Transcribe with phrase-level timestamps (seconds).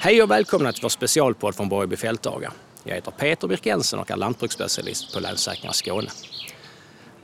[0.00, 2.52] Hej och välkomna till vår specialpodd från Borgby Fältdagar.
[2.84, 6.10] Jag heter Peter Birkensen och är lantbruksspecialist på Länsförsäkringar Skåne.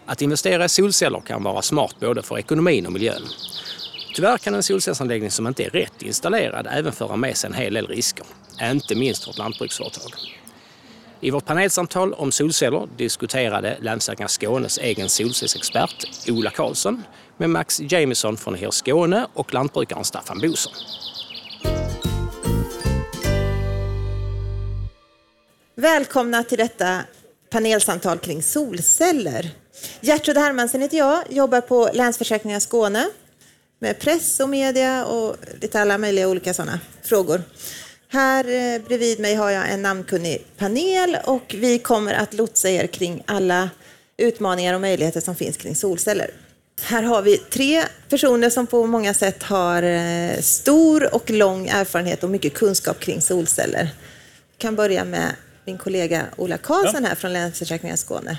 [0.06, 3.22] Att investera i solceller kan vara smart både för ekonomin och miljön.
[4.14, 7.74] Tyvärr kan en solcellsanläggning som inte är rätt installerad även föra med sig en hel
[7.74, 8.26] del risker,
[8.62, 10.12] inte minst för ett lantbruksföretag.
[11.20, 17.02] I vårt panelsamtal om solceller diskuterade Länsförsäkringar Skånes egen solcellsexpert Ola Karlsson
[17.36, 20.72] med Max Jamison från HIR Skåne och lantbrukaren Staffan Boser.
[25.76, 27.00] Välkomna till detta
[27.50, 29.50] panelsamtal kring solceller.
[30.00, 33.08] Gertrud Hermansen heter jag, jobbar på Länsförsäkringar Skåne
[33.78, 37.42] med press och media och lite alla möjliga olika sådana frågor.
[38.08, 42.86] Här eh, bredvid mig har jag en namnkunnig panel och vi kommer att lotsa er
[42.86, 43.70] kring alla
[44.16, 46.30] utmaningar och möjligheter som finns kring solceller.
[46.82, 52.24] Här har vi tre personer som på många sätt har eh, stor och lång erfarenhet
[52.24, 53.90] och mycket kunskap kring solceller.
[54.52, 57.08] Vi kan börja med min kollega Ola Karlsson ja.
[57.08, 58.38] här från Länsförsäkringar Skåne.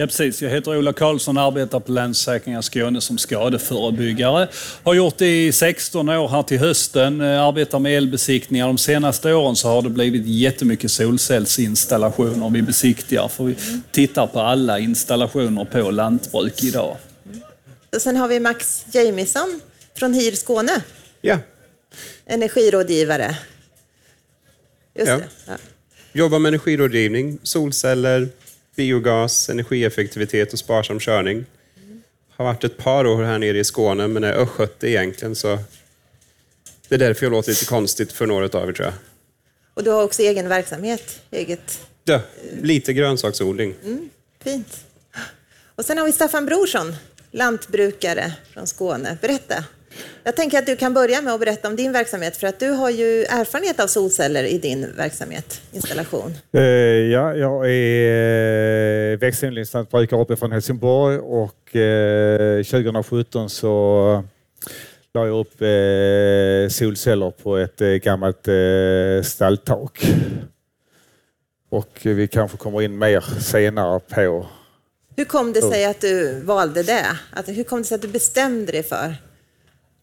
[0.00, 0.42] Ja, precis.
[0.42, 4.48] Jag heter Ola Karlsson och arbetar på Länsförsäkringar Skåne som skadeförebyggare.
[4.82, 7.20] Har gjort det i 16 år här till hösten.
[7.20, 8.66] Eh, arbetar med elbesiktningar.
[8.66, 13.28] De senaste åren så har det blivit jättemycket solcellsinstallationer vi besiktigar.
[13.28, 13.56] För vi
[13.92, 16.96] tittar på alla installationer på lantbruk idag.
[17.94, 19.60] Och sen har vi Max Jamison
[19.94, 20.82] från HIR Skåne.
[21.20, 21.38] Ja.
[22.26, 23.36] Energirådgivare.
[24.94, 25.16] Just ja.
[25.16, 25.28] det.
[25.46, 25.56] Ja.
[26.18, 28.28] Jobbar med energirådgivning, solceller,
[28.76, 31.44] biogas, energieffektivitet och sparsam körning.
[32.30, 35.58] Har varit ett par år här nere i Skåne, men är östgöte egentligen, så
[36.88, 38.94] det är därför jag låter lite konstigt för några av er, tror jag.
[39.74, 41.20] Och du har också egen verksamhet?
[41.30, 41.88] Eget...
[42.04, 42.20] Ja,
[42.62, 43.74] lite grönsaksodling.
[43.84, 44.10] Mm,
[44.42, 44.84] fint.
[45.74, 46.94] Och sen har vi Staffan Brorsson,
[47.30, 49.18] lantbrukare från Skåne.
[49.20, 49.64] Berätta.
[50.24, 52.70] Jag tänker att du kan börja med att berätta om din verksamhet för att du
[52.70, 56.34] har ju erfarenhet av solceller i din verksamhet, installation.
[56.56, 64.24] Uh, ja, jag är uh, växtodlingslantbrukare uppe från Helsingborg och uh, 2017 så
[65.14, 65.58] la jag upp
[66.72, 68.48] solceller på ett gammalt
[69.26, 70.00] stalltak.
[71.70, 74.46] Och vi kanske kommer in mer senare på
[75.18, 77.06] hur kom det sig att du valde det?
[77.32, 79.14] Alltså, hur kom det sig att du bestämde dig för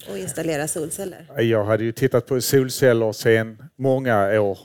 [0.10, 1.42] och installera solceller?
[1.42, 4.60] Jag hade ju tittat på solceller sedan många år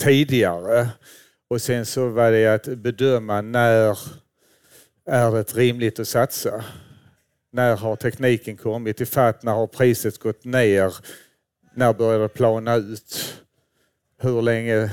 [0.00, 0.88] tidigare.
[1.50, 3.98] Och sen så var det att bedöma när
[5.06, 6.64] är det rimligt att satsa?
[7.52, 9.42] När har tekniken kommit ifatt?
[9.42, 10.94] När har priset gått ner?
[11.74, 13.34] När börjar det plana ut?
[14.20, 14.90] Hur länge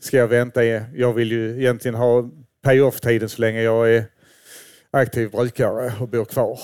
[0.00, 0.64] ska jag vänta?
[0.64, 2.30] Jag vill ju egentligen ha
[2.62, 4.04] pay-off-tiden så länge jag är
[4.90, 6.60] aktiv brukare och bor kvar.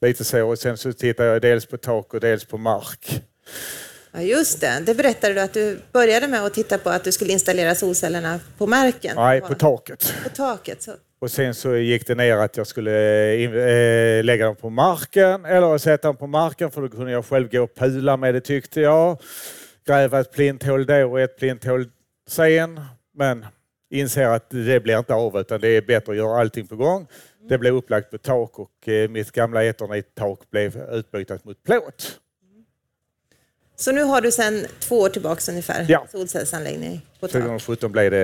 [0.00, 0.48] Lite så.
[0.48, 3.22] Och sen så tittar jag dels på tak och dels på mark.
[4.12, 4.82] Ja, just det.
[4.86, 8.40] Det berättade du att du började med att titta på att du skulle installera solcellerna
[8.58, 9.16] på marken.
[9.16, 10.14] Nej, på taket.
[10.22, 10.82] På taket.
[10.82, 10.92] Så.
[11.20, 12.92] Och sen så gick det ner att jag skulle
[13.34, 17.50] äh, lägga dem på marken eller sätta dem på marken för då kunde jag själv
[17.50, 19.18] gå och pula med det tyckte jag.
[19.86, 21.86] Gräva ett plinthål då och ett plinthål
[22.28, 22.80] sen.
[23.14, 23.46] Men
[23.90, 27.06] inser att det blir inte av utan det är bättre att göra allting på gång.
[27.48, 32.20] Det blev upplagt på tak och eh, mitt gamla eternit-tak blev utbytt mot plåt.
[33.76, 36.06] Så nu har du sedan två år tillbaka ungefär ja.
[36.12, 37.42] solcellsanläggning på tak?
[37.42, 38.18] 2017 blev det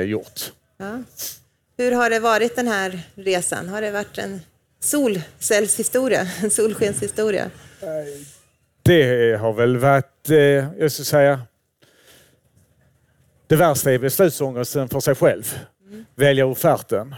[0.00, 0.52] gjort.
[0.76, 1.02] Ja.
[1.76, 3.68] Hur har det varit den här resan?
[3.68, 4.40] Har det varit en
[4.80, 7.50] solcellshistoria, en solskenshistoria?
[8.82, 10.36] Det har väl varit, eh,
[10.78, 11.40] jag ska säga,
[13.46, 15.58] det värsta är beslutsångesten för sig själv.
[15.86, 16.04] Mm.
[16.14, 17.14] Välja offerten.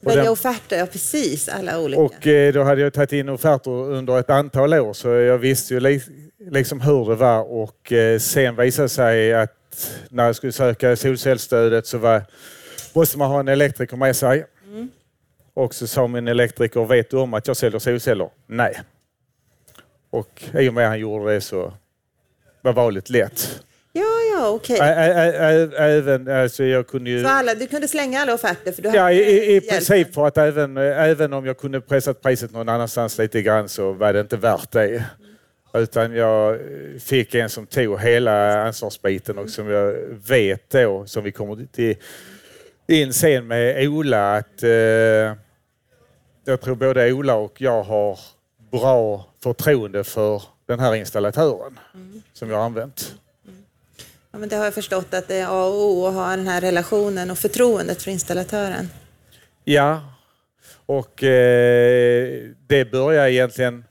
[0.00, 1.48] Välja den, offerter, ja precis.
[1.48, 2.02] Alla olika.
[2.02, 5.74] Och eh, då hade jag tagit in offerter under ett antal år så jag visste
[5.74, 6.02] ju li,
[6.50, 9.52] liksom hur det var och eh, sen visade sig att
[10.08, 12.22] när jag skulle söka solcellsstödet så var,
[12.92, 14.46] måste man ha en elektriker med sig.
[14.66, 14.88] Mm.
[15.54, 18.28] Och så sa min elektriker, vet du om att jag säljer solceller?
[18.46, 18.80] Nej.
[20.10, 21.72] Och i och med att han gjorde det så
[22.62, 23.62] var valet lätt.
[23.96, 24.76] Ja, ja, okej.
[24.76, 25.68] Okay.
[25.76, 27.22] Även, alltså jag kunde ju...
[27.22, 28.72] Så alla, du kunde slänga alla offerter?
[28.72, 32.52] För du ja, i, i princip för att även, även om jag kunde pressat priset
[32.52, 34.86] någon annanstans lite grann så var det inte värt det.
[34.86, 35.02] Mm.
[35.74, 36.60] Utan jag
[37.00, 39.94] fick en som tog hela ansvarsbiten och som jag
[40.28, 41.96] vet då, som vi kommer till
[42.88, 44.70] in sen med Ola, att eh,
[46.44, 48.18] jag tror både Ola och jag har
[48.70, 52.22] bra förtroende för den här installatören mm.
[52.32, 53.14] som jag har använt.
[54.36, 56.46] Ja, men det har jag förstått att det är A och O att ha den
[56.46, 58.90] här relationen och förtroendet för installatören.
[59.64, 60.00] Ja,
[60.86, 63.84] och eh, det börjar egentligen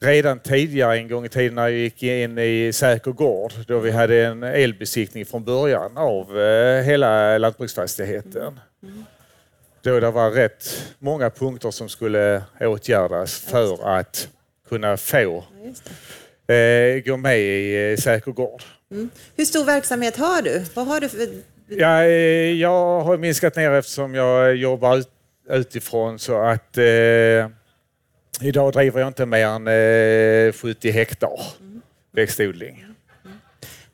[0.00, 3.90] redan tidigare en gång i tiden när jag gick in i Säker gård då vi
[3.90, 8.60] hade en elbesiktning från början av eh, hela lantbruksfastigheten.
[9.82, 14.28] Då det var rätt många punkter som skulle åtgärdas för att
[14.68, 15.44] kunna få
[16.46, 18.62] eh, gå med i eh, Säker gård.
[19.36, 20.64] Hur stor verksamhet har du?
[20.74, 21.28] Vad har du för...
[21.68, 25.08] Ja, eh, jag har minskat ner eftersom jag jobbar ut,
[25.50, 26.84] utifrån så att eh,
[28.40, 29.68] idag driver jag inte mer än
[30.48, 31.40] eh, 70 hektar
[32.12, 32.84] växtodling.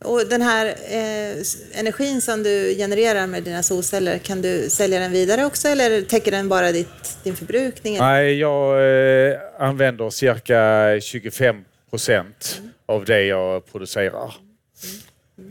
[0.04, 1.36] Och den här eh,
[1.80, 6.30] energin som du genererar med dina solceller, kan du sälja den vidare också eller täcker
[6.30, 7.98] den bara ditt, din förbrukning?
[7.98, 8.86] Nej, jag
[9.30, 14.34] eh, använder cirka 25 procent av det jag producerar.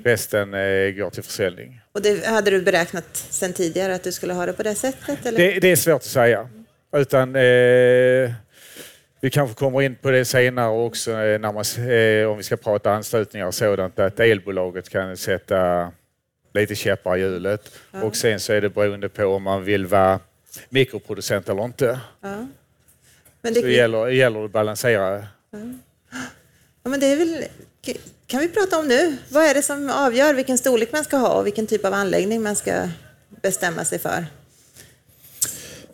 [0.04, 1.82] Resten eh, går till försäljning.
[1.92, 5.26] Och det hade du beräknat sedan tidigare att du skulle ha det på det sättet?
[5.26, 5.38] Eller?
[5.38, 6.50] Det, det är svårt att säga.
[6.96, 8.32] Utan, eh,
[9.22, 12.58] vi kanske kommer in på det senare också eh, när man, eh, om vi ska
[12.58, 14.00] prata anslutningar och sådant.
[14.00, 15.92] Att elbolaget kan sätta
[16.54, 17.72] lite käppar i hjulet.
[17.92, 20.20] Och sen så är det beroende på om man vill vara
[20.70, 22.00] mikroproducent eller inte.
[22.22, 22.48] Ja.
[23.42, 25.26] Men Så det, det gäller, det gäller att balansera.
[26.84, 27.44] ja, men det är väl,
[28.30, 29.18] kan vi prata om nu?
[29.30, 32.42] Vad är det som avgör vilken storlek man ska ha och vilken typ av anläggning
[32.42, 32.90] man ska
[33.42, 34.26] bestämma sig för?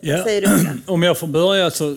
[0.00, 0.24] Ja.
[0.86, 1.96] Om jag får börja så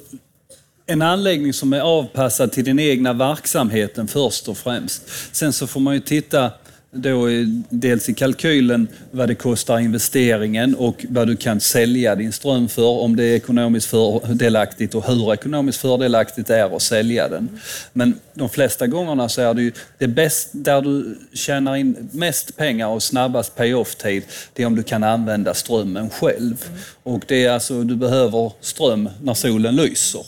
[0.86, 5.02] en anläggning som är avpassad till den egna verksamheten först och främst.
[5.32, 6.52] Sen så får man ju titta
[6.92, 7.28] då
[7.70, 12.88] dels i kalkylen vad det kostar investeringen och vad du kan sälja din ström för,
[12.88, 17.60] om det är ekonomiskt fördelaktigt och hur ekonomiskt fördelaktigt det är att sälja den.
[17.94, 22.58] Men de flesta gångerna så är det ju det bäst, där du tjänar in mest
[22.58, 26.70] pengar och snabbast pay-off-tid, det är om du kan använda strömmen själv.
[27.04, 30.26] Och det är alltså, du behöver ström när solen lyser.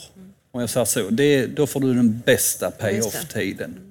[0.51, 3.90] Om jag säger så, det, då får du den bästa pay-off-tiden.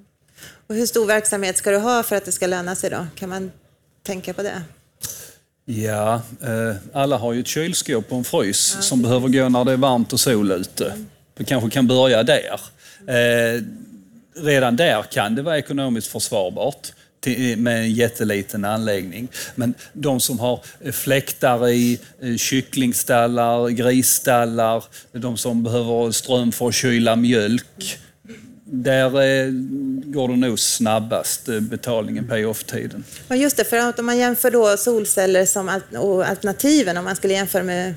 [0.71, 3.07] Och hur stor verksamhet ska du ha för att det ska löna sig då?
[3.15, 3.51] Kan man
[4.03, 4.61] tänka på det?
[5.65, 9.71] Ja, eh, alla har ju ett kylskåp och en frys som behöver gå när det
[9.71, 10.93] är varmt och sol ute.
[11.37, 12.59] Du kanske kan börja där.
[13.07, 13.61] Eh,
[14.43, 16.87] redan där kan det vara ekonomiskt försvarbart
[17.19, 19.27] till, med en jätteliten anläggning.
[19.55, 20.59] Men de som har
[20.91, 27.99] fläktar i eh, kycklingstallar, grisstallar, de som behöver ström för att kyla mjölk.
[28.63, 29.11] Där
[30.11, 33.03] går det nog snabbast, eh, betalningen pay-off-tiden.
[33.27, 37.15] Ja, just det, för att om man jämför då solceller som och alternativen, om man
[37.15, 37.93] skulle jämföra med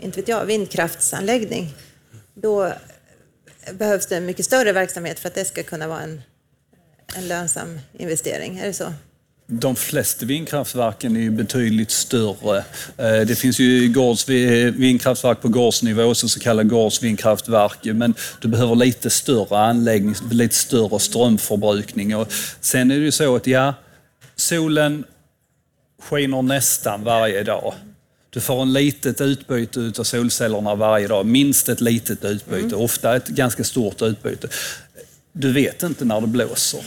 [0.00, 1.74] inte vet jag, vindkraftsanläggning,
[2.34, 2.72] då
[3.72, 6.22] behövs det en mycket större verksamhet för att det ska kunna vara en,
[7.16, 8.58] en lönsam investering.
[8.58, 8.92] Är det så?
[9.48, 12.58] De flesta vindkraftverken är betydligt större.
[12.96, 18.74] Eh, Det finns ju gårds, vindkraftverk på gårdsnivå, så så kallade gårdsvindkraftverk, men du behöver
[18.74, 22.16] lite större anläggning, lite större strömförbrukning.
[22.16, 23.74] Och sen är det ju så att ja,
[24.36, 25.04] solen
[26.02, 27.74] skiner nästan varje dag.
[28.30, 33.28] Du får en litet utbyte av solcellerna varje dag, minst ett litet utbyte, ofta ett
[33.28, 34.48] ganska stort utbyte.
[35.32, 36.80] Du vet inte när det blåser.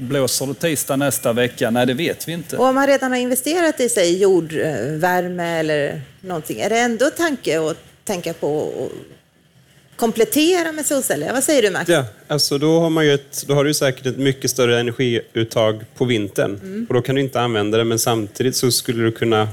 [0.00, 1.70] Blåser det tisdag nästa vecka?
[1.70, 2.56] Nej, det vet vi inte.
[2.56, 7.70] Och om man redan har investerat i sig jordvärme eller någonting, är det ändå tanke
[7.70, 11.32] att tänka på att komplettera med solceller?
[11.32, 11.88] Vad säger du Max?
[11.88, 15.84] Ja, alltså då har, man ju ett, då har du säkert ett mycket större energiuttag
[15.96, 16.86] på vintern.
[16.88, 19.48] Och då kan du inte använda det, men samtidigt så skulle du kunna,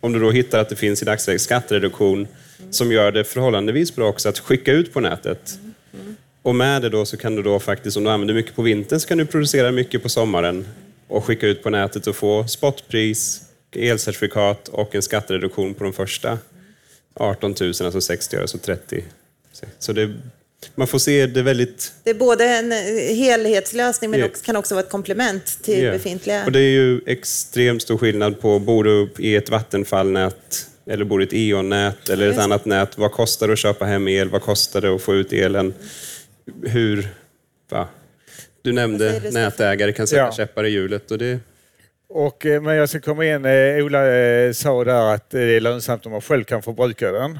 [0.00, 2.28] om du då hittar att det finns i dagsläget skattereduktion
[2.70, 5.58] som gör det förhållandevis bra också att skicka ut på nätet.
[6.42, 9.00] Och med det då så kan du då faktiskt, om du använder mycket på vintern,
[9.00, 10.68] så kan du producera mycket på sommaren
[11.08, 13.42] och skicka ut på nätet och få spotpris,
[13.76, 16.38] elcertifikat och en skattereduktion på de första
[17.14, 19.04] 18 000, alltså 60 öre, så 30.
[19.78, 20.14] Så det,
[20.74, 21.92] man får se det väldigt...
[22.04, 22.78] Det är både en eh,
[23.16, 25.92] helhetslösning men också, kan också vara ett komplement till Ja.
[25.92, 26.44] befintliga...
[26.44, 31.22] Och det är ju extremt stor skillnad på, bor du i ett vattenfallnät eller bor
[31.22, 32.98] i ett EON-nät eller ett annat nät.
[32.98, 34.28] Vad kostar det att köpa hem el?
[34.28, 35.74] Vad kostar det att få ut elen?
[36.62, 37.08] Hur...
[37.70, 37.88] Va?
[38.62, 40.32] Du nämnde nätägare kan sätta Ja.
[40.32, 41.40] käppar i hjulet och det...
[42.08, 45.60] Och, eh, men jag ska komma in, eh, Ola eh, sa där att det är
[45.60, 47.38] lönsamt om man själv kan förbruka den.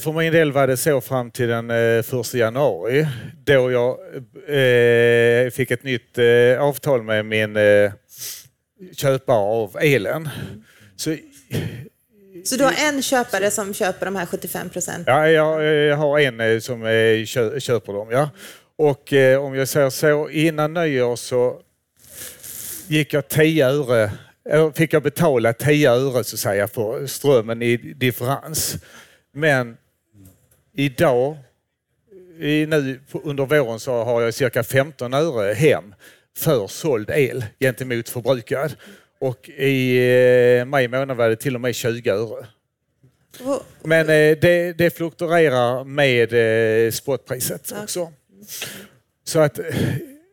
[0.00, 3.06] För min del var det så fram till den eh, 1 januari
[3.44, 3.96] då jag
[5.52, 6.18] fick ett nytt
[6.58, 7.58] avtal med min
[8.96, 10.28] köpare av elen.
[10.96, 11.16] Så,
[12.44, 15.04] Så du har en köpare som köper de här 75 procent?
[15.06, 18.08] ja, jag, har en eh, som eh, kö, köper dem.
[18.10, 18.30] Ja.
[18.76, 21.60] Och eh, om jag säger så, innan nyår så
[22.88, 24.10] gick jag 10 öre,
[24.74, 28.76] fick jag betala 10 öre så säga för strömmen i differens.
[29.32, 29.76] Men
[30.74, 31.36] idag
[32.38, 35.94] i, nu under våren så har jag cirka 15 öre hem
[36.36, 38.76] för såld el gentemot förbrukad.
[39.18, 39.98] Och i
[40.58, 42.46] eh, maj månad var det till och med 20 öre.
[43.82, 46.32] Men eh, det, det fluktuerar med
[46.86, 48.12] eh, spotpriset också.
[49.24, 49.58] Så att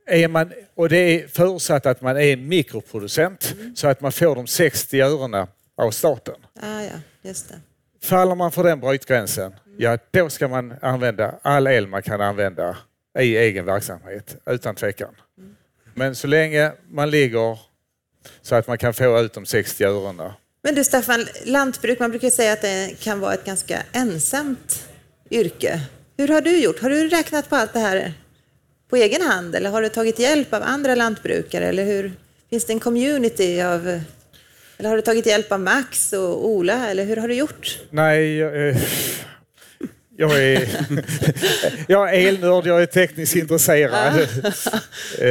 [0.07, 4.47] är man, och det är förutsatt att man är mikroproducent så att man får de
[4.47, 6.35] 60 örena av staten.
[6.61, 7.55] Ah, ja, just det.
[8.03, 12.77] Faller man för den brytgränsen, ja då ska man använda all el man kan använda
[13.19, 15.15] i egen verksamhet, utan tvekan.
[15.93, 17.59] Men så länge man ligger
[18.41, 20.33] så att man kan få ut de 60 örena.
[20.63, 24.87] Men du Staffan, lantbruk, man brukar säga att det kan vara ett ganska ensamt
[25.31, 25.79] yrke.
[26.17, 26.81] Hur har du gjort?
[26.81, 28.13] Har du räknat på allt det här
[28.89, 31.67] på egen hand eller har du tagit hjälp av andra lantbrukare?
[31.67, 32.13] Eller hur?
[32.49, 34.01] Finns det en community av...
[34.77, 36.89] Eller har du tagit hjälp av Max och Ola?
[36.89, 37.79] Eller hur har du gjort?
[37.89, 38.77] Nej, jag, eh,
[40.17, 40.69] jag är,
[41.87, 44.27] jag är elnörd, jag är tekniskt intresserad.
[45.19, 45.27] Eh,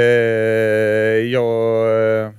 [1.33, 2.31] jag eh,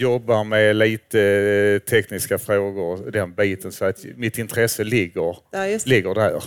[0.00, 6.14] jobbar med lite eh, tekniska frågor, den biten, så att mitt intresse ligger, Ja, ligger
[6.14, 6.42] där.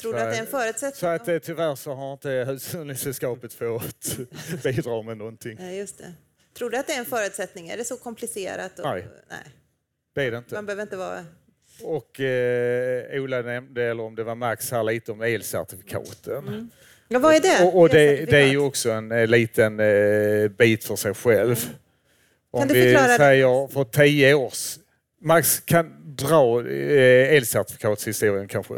[0.00, 0.98] Tror du att det är en förutsättning?
[0.98, 4.16] Så att eh, tyvärr så har inte Hushållningssällskapet fått
[4.62, 5.58] bidra med någonting.
[5.60, 6.12] Ja, just det.
[6.58, 7.68] Tror du att det är en förutsättning?
[7.68, 8.78] Är det så komplicerat?
[8.78, 8.84] Och...
[8.84, 9.06] Nej.
[9.30, 9.38] Nej.
[10.14, 10.54] Det är det inte.
[10.54, 11.24] Man behöver inte vara...
[11.82, 16.70] Och eh, Ola nämnde, eller om det var Max här, lite om elcertifikaten.
[17.12, 17.64] Ja, vad är det?
[17.64, 21.70] Och, och det, det är ju också en eh, liten eh, bit för sig själv.
[22.50, 24.78] Om du vi säger för tio års...
[25.22, 28.74] Max kan dra eh, elcertifikatshistorien kanske.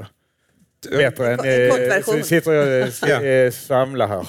[0.91, 1.41] Bättre än...
[1.41, 4.27] Eh, så sitter jag och eh, svamlar här.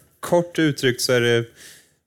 [0.20, 1.44] Kort uttryckt så är det,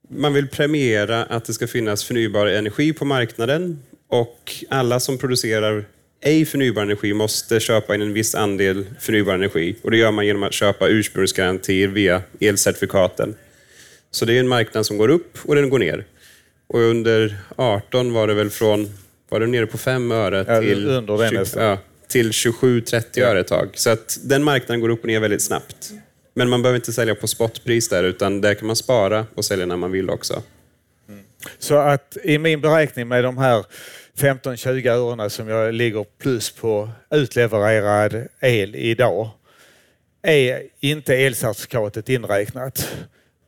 [0.09, 5.85] man vill premiera att det ska finnas förnybar energi på marknaden och alla som producerar
[6.23, 9.75] ej förnybar energi måste köpa in en viss andel förnybar energi.
[9.83, 13.35] Och det gör man genom att köpa ursprungsgarantier via elcertifikaten.
[14.11, 16.05] Så det är en marknad som går upp och den går ner.
[16.67, 18.89] Och under 18 var det väl från,
[19.29, 21.63] var det nere på 5 öre Ja, till, under den 20 nästan.
[21.63, 21.77] ja,
[22.07, 23.69] till 27-30 öre ett tag.
[23.73, 25.91] Så att den marknaden går upp och ner väldigt snabbt.
[26.33, 29.65] Men man behöver inte sälja på spotpris där, utan där kan man spara och sälja
[29.65, 30.43] när man vill också.
[31.59, 33.65] Så att i min beräkning med de här
[34.17, 39.29] 15-20 örena som jag ligger plus på utlevererad el idag
[40.21, 42.95] är inte elcertifikatet inräknat.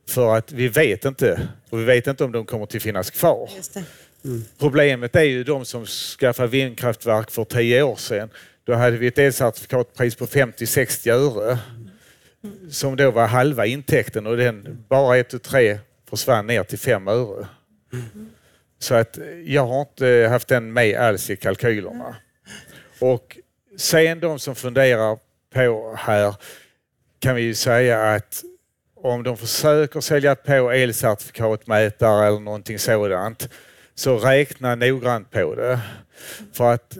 [0.08, 3.50] För att vi vet inte, och vi vet inte om de kommer att finnas kvar.
[3.56, 3.84] Just det.
[4.58, 8.28] Problemet är ju de som skaffade vindkraftverk för 10 år sedan.
[8.64, 11.58] Då hade vi ett elcertifikatpris på 50-60 öre
[12.70, 15.78] som då var halva intäkten och den bara ett och tre
[16.10, 17.46] försvann ner till 5 öre.
[18.78, 22.16] Så att jag har inte haft den med alls i kalkylerna.
[23.00, 23.38] Och
[23.76, 25.18] sen de som funderar
[25.54, 26.34] på här
[27.18, 28.42] kan vi ju säga att
[28.96, 33.48] om de försöker sälja på elcertifikatmätare eller någonting sådant
[33.94, 35.80] så räkna noggrant på det.
[36.52, 36.96] För att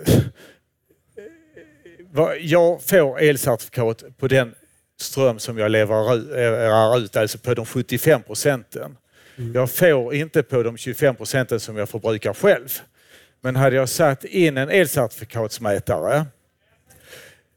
[2.17, 4.55] eh, jag får elcertifikat på den
[5.01, 8.97] ström som jag levererar ut, alltså på de 75 procenten.
[9.55, 12.69] Jag får inte på de 25 procenten som jag förbrukar själv.
[13.41, 16.27] Men hade jag satt in en elcertifikatsmätare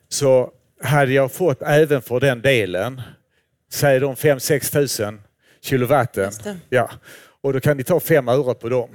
[0.09, 0.51] så
[0.83, 3.01] hade jag fått även för den delen,
[3.71, 5.21] säg de 5-6 tusen
[5.61, 6.23] kilowatten.
[6.23, 6.57] Just det.
[6.69, 6.89] Ja.
[7.41, 8.89] Och då kan ni ta 5 öre på dem.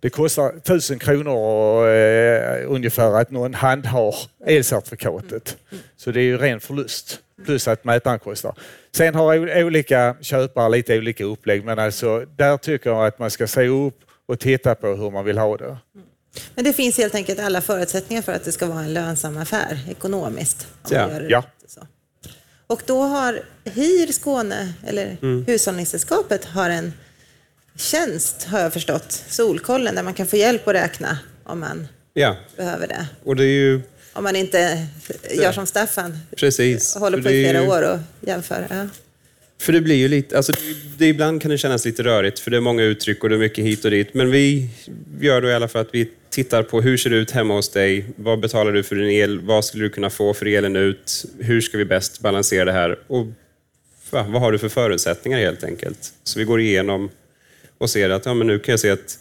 [0.00, 4.14] Det kostar 1000 kronor eh, ungefär att någon handhar
[4.46, 5.56] elcertifikatet.
[5.96, 7.20] Så det är ju ren förlust.
[7.44, 8.54] Plus att mätaren kostar.
[8.96, 13.46] Sen har olika köpare lite olika upplägg men alltså där tycker jag att man ska
[13.46, 15.76] se upp och titta på hur man vill ha det.
[16.54, 19.78] Men det finns helt enkelt alla förutsättningar för att det ska vara en lönsam affär
[19.90, 20.66] ekonomiskt.
[20.90, 21.10] Ja.
[21.10, 21.44] gör det Ja.
[22.66, 25.44] Och då har HIR Skåne, eller Mm.
[25.46, 26.92] Hushållningssällskapet, har en
[27.76, 32.36] tjänst, har jag förstått, Solkollen, där man kan få hjälp att räkna om man Ja,
[32.56, 33.06] behöver det.
[33.24, 33.80] och det är ju
[34.12, 34.86] Om man inte
[35.30, 36.94] gör som Staffan, precis.
[36.94, 37.98] håller på i flera ju- år och
[38.28, 38.66] jämför.
[38.70, 38.88] Ja.
[39.60, 40.58] För det blir ju lite, alltså det,
[40.98, 43.38] det, ibland kan det kännas lite rörigt för det är många uttryck och det är
[43.38, 44.14] mycket hit och dit.
[44.14, 44.68] Men vi
[45.20, 47.68] gör då i alla fall att vi tittar på hur ser det ut hemma hos
[47.68, 48.04] dig?
[48.16, 49.40] Vad betalar du för din el?
[49.40, 51.24] Vad skulle du kunna få för elen ut?
[51.38, 52.98] Hur ska vi bäst balansera det här?
[53.06, 53.26] Och
[54.10, 56.12] va, vad har du för förutsättningar helt enkelt?
[56.24, 57.10] Så vi går igenom
[57.78, 59.18] och ser att ja, men nu kan jag se att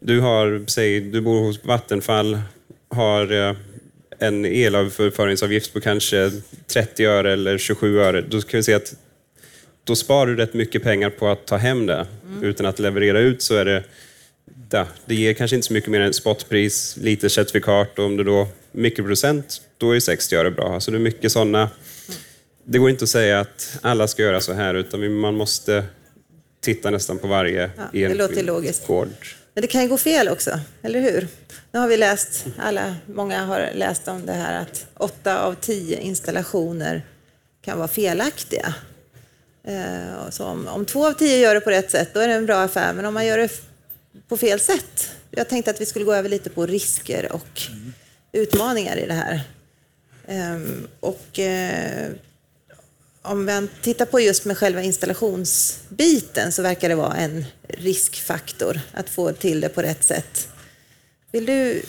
[0.00, 2.40] du har, säg, du bor hos Vattenfall,
[2.88, 3.56] har eh,
[4.20, 6.30] en elavföringsavgift på kanske
[6.66, 8.20] 30 öre eller 27 öre.
[8.20, 8.94] Då kan vi se att
[9.84, 12.06] då sparar du rätt mycket pengar på att ta hem det.
[12.42, 13.84] Utan att leverera ut så är det,
[14.70, 18.24] ja, det ger kanske inte så mycket mer än spotpris, lite certifikat och om du
[18.24, 20.74] då mikroprocent, då är 60 öre bra.
[20.74, 21.70] Alltså det är mycket sådana
[22.64, 25.84] det går inte att säga att alla ska göra så här, utan man måste
[26.60, 28.08] titta nästan på varje Ja,
[28.42, 28.86] logiskt.
[28.86, 29.08] gård.
[29.60, 31.28] Men det kan ju gå fel också, eller hur?
[31.72, 36.00] Nu har vi läst, alla, många har läst om det här att åtta av tio
[36.00, 37.06] installationer
[37.62, 38.74] kan vara felaktiga.
[39.64, 42.34] Eh, så om, om två av tio gör det på rätt sätt, då är det
[42.34, 42.92] en bra affär.
[42.92, 43.50] Men om man gör det
[44.28, 45.10] på fel sätt.
[45.30, 47.62] Jag tänkte att vi skulle gå över lite på risker och
[48.32, 49.40] utmaningar i det här.
[50.26, 52.10] Ehm, och eh,
[53.22, 59.08] om vi tittar på just med själva installationsbiten så verkar det vara en riskfaktor att
[59.08, 60.48] få till det på rätt sätt.
[61.32, 61.82] Vill du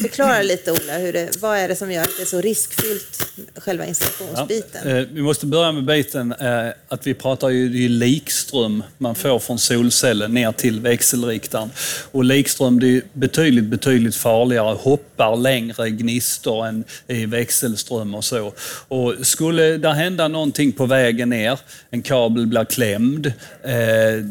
[0.00, 3.26] förklara lite Ola, hur det, vad är det som gör att det är så riskfyllt,
[3.56, 4.88] själva installationsbiten?
[4.88, 9.14] Eh, Vi måste börja med biten eh, att vi pratar ju det är likström man
[9.14, 11.70] får från solcellen ner till växelriktaren.
[12.12, 18.52] Och likström det är betydligt, betydligt farligare, hoppar längre gnistor än i växelström och så.
[18.88, 21.60] Och skulle det hända någonting på vägen ner,
[21.90, 23.26] en kabel blir klämd,
[23.64, 24.24] eh,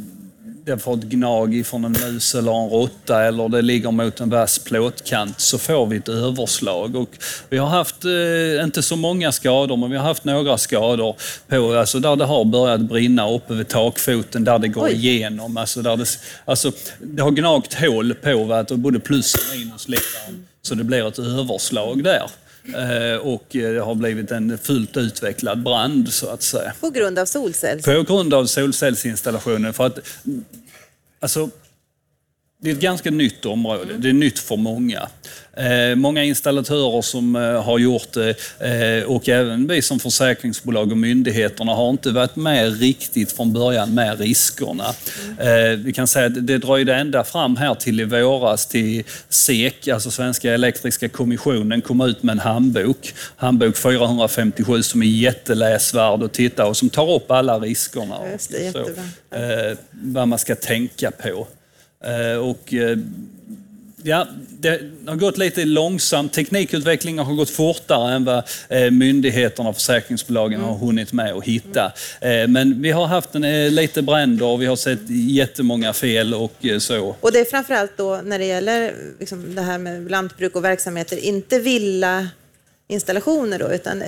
[0.66, 4.30] det får ett gnag från en mus eller en råtta eller det ligger mot en
[4.30, 6.96] vass plåtkant så får vi ett överslag.
[6.96, 7.10] Och
[7.50, 11.16] vi har haft, eh, inte så många skador, men vi har haft några skador
[11.48, 14.92] på, alltså där det har börjat brinna uppe vid takfoten, där det går Oj.
[14.92, 15.58] igenom.
[15.58, 16.06] Alltså där det,
[16.46, 21.20] alltså, det har gnagt hål på och både plus och minusledaren, så det blir ett
[21.20, 22.30] överslag där.
[22.76, 26.74] Eh, och eh, det har blivit en fullt utvecklad brand så att säga.
[26.80, 27.86] På grund av solcells...
[27.86, 29.74] På grund av solcellsinstallationen.
[29.74, 30.00] För att,
[31.20, 31.50] alltså,
[32.62, 33.94] det är ett ganska nytt område.
[33.98, 35.10] Det är nytt för många.
[35.54, 40.98] Eh, många installatörer som eh, har gjort det eh, och även vi som försäkringsbolag och
[40.98, 44.86] myndigheterna har inte varit med riktigt från början med riskerna.
[45.40, 49.88] Eh, vi kan säga att det dröjde ända fram här till i våras till SEK,
[49.88, 53.14] alltså Svenska Elektriska Kommissionen, kom ut med en handbok.
[53.36, 58.18] Handbok 457 som är jätteläsvärd att titta och som tar upp alla riskerna.
[58.18, 59.70] och Just det, så, jättebra.
[59.70, 61.48] eh, vad man ska tänka på.
[62.04, 62.98] Eh, och, eh,
[64.04, 64.28] ja,
[64.60, 66.34] det har gått lite långsamt.
[66.34, 71.92] Teknikutvecklingen har gått fortare än vad eh, myndigheterna och försäkringsbolagen har hunnit med att hitta.
[72.48, 77.16] Men vi har haft en, lite bränder och vi har sett jättemånga fel och så.
[77.20, 81.18] Och det är framförallt då när det gäller liksom det här med lantbruk och verksamheter,
[81.18, 82.28] inte villa
[82.88, 84.04] installationer då, utan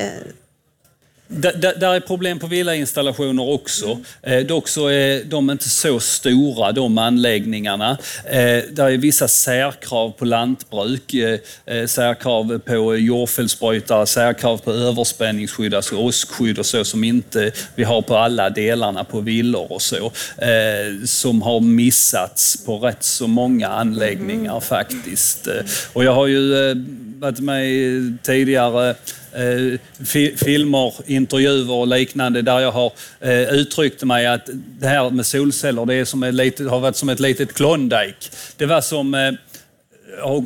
[1.33, 3.99] där, är problem på villainstallationer också.
[4.21, 7.97] Eh, dock så är de inte så stora, de anläggningarna.
[8.25, 15.95] Eh, där är vissa särkrav på lantbruk, eh, särkrav på jordfelsbrytare, särkrav på överspänningsskydd, alltså
[15.95, 20.11] åskskydd och så, som inte vi har på alla delarna på villor och så.
[20.37, 25.47] Eh, som har missats på rätt så många anläggningar faktiskt.
[25.47, 25.53] Eh,
[25.93, 26.75] Och jag har ju
[27.21, 28.89] varit med i tidigare
[29.33, 35.09] eh, fi- filmer, intervjuer och liknande där jag har eh, uttryckt mig att det här
[35.09, 38.15] med solceller det är som ett litet, har varit som ett litet Klondike.
[38.57, 39.31] Det var som eh,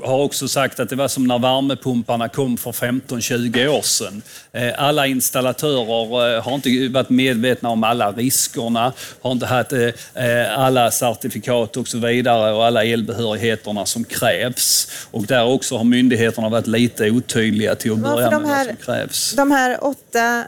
[0.03, 4.21] har också sagt att det var som när värmepumparna kom för 15-20 år sedan.
[4.51, 10.59] Eh, Alla installatörer eh, har inte varit medvetna om alla riskerna, har inte haft eh,
[10.59, 14.87] alla certifikat och så vidare och alla elbehörigheterna som krävs.
[15.11, 18.75] Och där också har myndigheterna varit lite otydliga till att börja med vad här- som
[18.75, 19.33] krävs.
[19.35, 20.43] de här åtta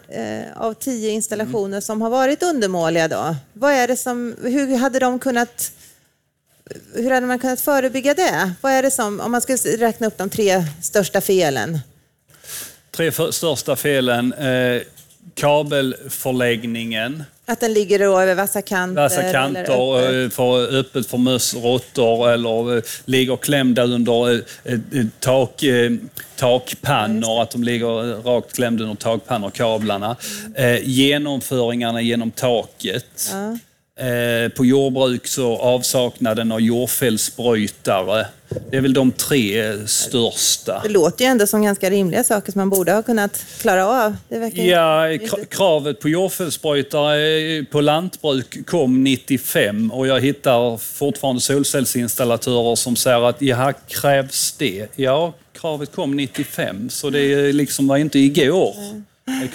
[0.55, 5.19] av tio installationer som har varit undermåliga då, vad är det som, hur hade de
[5.19, 5.71] kunnat
[6.93, 8.53] hur hade man kunnat förebygga det?
[8.61, 11.79] Vad är det som, om man skulle räkna upp de tre största felen?
[12.91, 14.33] Tre för, största felen.
[14.33, 14.81] Eh,
[15.35, 17.23] kabelförläggningen.
[17.45, 19.01] Att den ligger då över vassa kanter?
[19.01, 20.31] Vassa kanter, öppet?
[20.31, 24.79] eh, för öppet för möss, råttor eller eh, ligger klämda under eh,
[25.19, 25.63] tak,
[26.35, 30.15] takpannor, att de ligger rakt klämda under takpannor, kablarna.
[30.55, 33.29] Eh, genomföringarna genom taket.
[33.31, 33.57] Ja.
[33.99, 38.25] Eh, på jordbruk så avsaknaden av jordfällsbrytare.
[38.71, 40.79] Det är väl de tre största.
[40.83, 44.15] Det låter ju ändå som ganska rimliga saker som man borde ha kunnat klara av.
[44.53, 52.95] Ja, kra- kravet på jordfällsbrytare på lantbruk kom 95 och jag hittar fortfarande solcellsinstallatörer som
[52.95, 54.87] säger att jaha, krävs det?
[54.95, 59.01] Ja, kravet kom 95 så det är liksom var inte igår eh,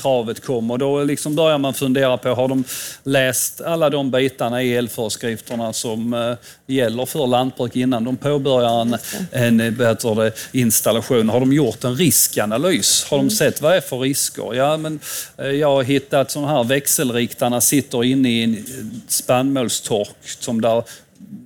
[0.01, 2.65] kravet kom och då liksom börjar man fundera på, har de
[3.03, 6.35] läst alla de bitarna i elföreskrifterna som eh,
[6.67, 8.97] gäller för lantbruk innan de påbörjar en,
[9.31, 11.29] en eh, heter det, installation?
[11.29, 13.05] Har de gjort en riskanalys?
[13.05, 14.55] Har de sett vad det är för risker?
[14.55, 15.01] Ja, men
[15.39, 18.65] eh, jag har hittat sådana här växelriktarna sitter inne i en
[19.09, 20.85] spannmålstork som där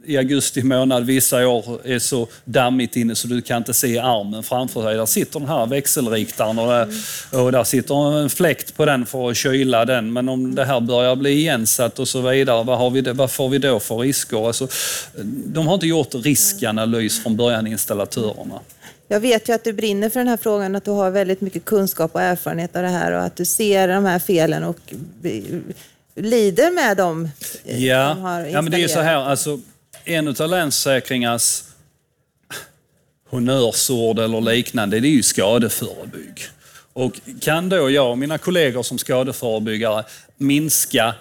[0.06, 4.42] i augusti månad vissa år är så dammigt inne så du kan inte se armen
[4.42, 4.96] framför dig.
[4.96, 6.88] Där sitter den här växelriktaren och, där,
[7.44, 10.12] och där sitter en fläkt på den för att kyla den.
[10.12, 13.48] Men om det här börjar bli igensatt och så vidare, vad, har vi, vad får
[13.48, 14.46] vi då för risker?
[14.46, 14.68] Alltså,
[15.46, 18.60] de har inte gjort riskanalys från början, installatörerna.
[19.08, 21.64] Jag vet ju att du brinner för den här frågan, att du har väldigt mycket
[21.64, 24.78] kunskap och erfarenhet av det här och att du ser de här felen och
[26.16, 27.28] lider med dem
[27.64, 28.12] eh, ja.
[28.12, 29.60] har Ja, men det är så här, alltså,
[30.06, 31.62] en av Länsförsäkringars
[33.30, 36.40] honnörsord eller liknande, det är ju skadeförebygg.
[36.92, 40.04] Och kan då jag och mina kollegor som skadeförebyggare
[40.36, 41.14] minska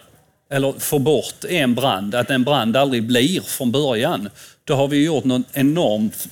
[0.49, 4.29] eller få bort en brand, att en brand aldrig blir från början,
[4.63, 6.27] då har vi gjort något enormt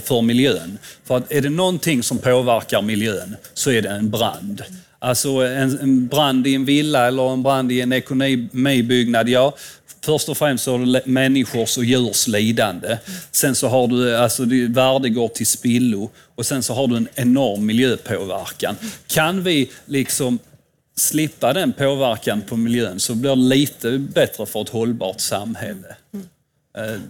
[0.00, 0.78] för miljön.
[1.04, 4.62] För att är det någonting som påverkar miljön så är det en brand.
[4.98, 9.54] Alltså en, en brand i en villa eller en brand i en ekonomibyggnad, ja,
[10.04, 12.98] Först och främst så har du människors och djurs lidande.
[13.30, 17.08] Sen så har du, alltså värde går till spillo och sen så har du en
[17.14, 18.76] enorm miljöpåverkan.
[19.06, 20.38] Kan vi liksom
[20.96, 25.96] slippa den påverkan på miljön så blir det lite bättre för ett hållbart samhälle.
[26.14, 27.00] Mm.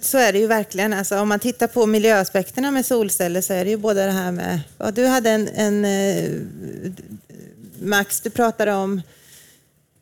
[0.00, 0.92] Så är det ju verkligen.
[0.92, 4.32] Alltså, om man tittar på miljöaspekterna med solceller så är det ju både det här
[4.32, 4.60] med...
[4.78, 6.30] Ja, du hade en, en eh,
[7.80, 9.02] Max, du pratade om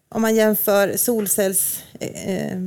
[0.08, 2.58] om man jämför solcells, eh,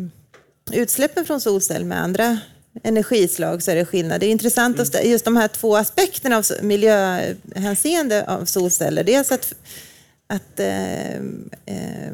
[0.72, 2.40] utsläppen från solcell med andra
[2.84, 4.20] energislag så är det skillnad.
[4.20, 4.88] Det är intressant mm.
[4.88, 9.04] att just de här två aspekterna av miljöhänseende av solceller.
[9.04, 9.54] Dels att,
[10.28, 12.12] att eh, eh,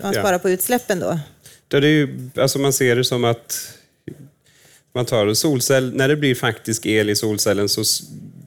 [0.00, 0.38] man sparar ja.
[0.38, 1.18] på utsläppen då.
[1.68, 3.72] Det är ju, alltså man ser det som att
[4.94, 7.82] man tar solcell, när det blir faktisk el i solcellen så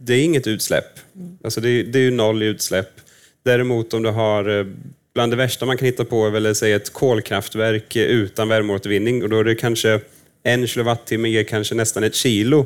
[0.02, 1.00] det är inget utsläpp.
[1.16, 1.38] Mm.
[1.44, 2.90] Alltså det, det är ju noll i utsläpp.
[3.44, 4.66] Däremot om du har eh,
[5.14, 9.30] bland det värsta man kan hitta på är väl säga ett kolkraftverk utan värmeåtervinning och
[9.30, 10.00] då är det kanske
[10.44, 12.66] en kilowattimme ger kanske nästan ett kilo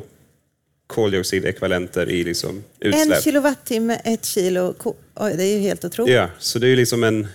[0.86, 3.16] koldioxidekvivalenter i liksom utsläpp.
[3.16, 4.74] En kilowattimme, ett kilo,
[5.14, 6.14] Oj, det är ju helt otroligt.
[6.14, 7.26] Ja, så det är liksom en,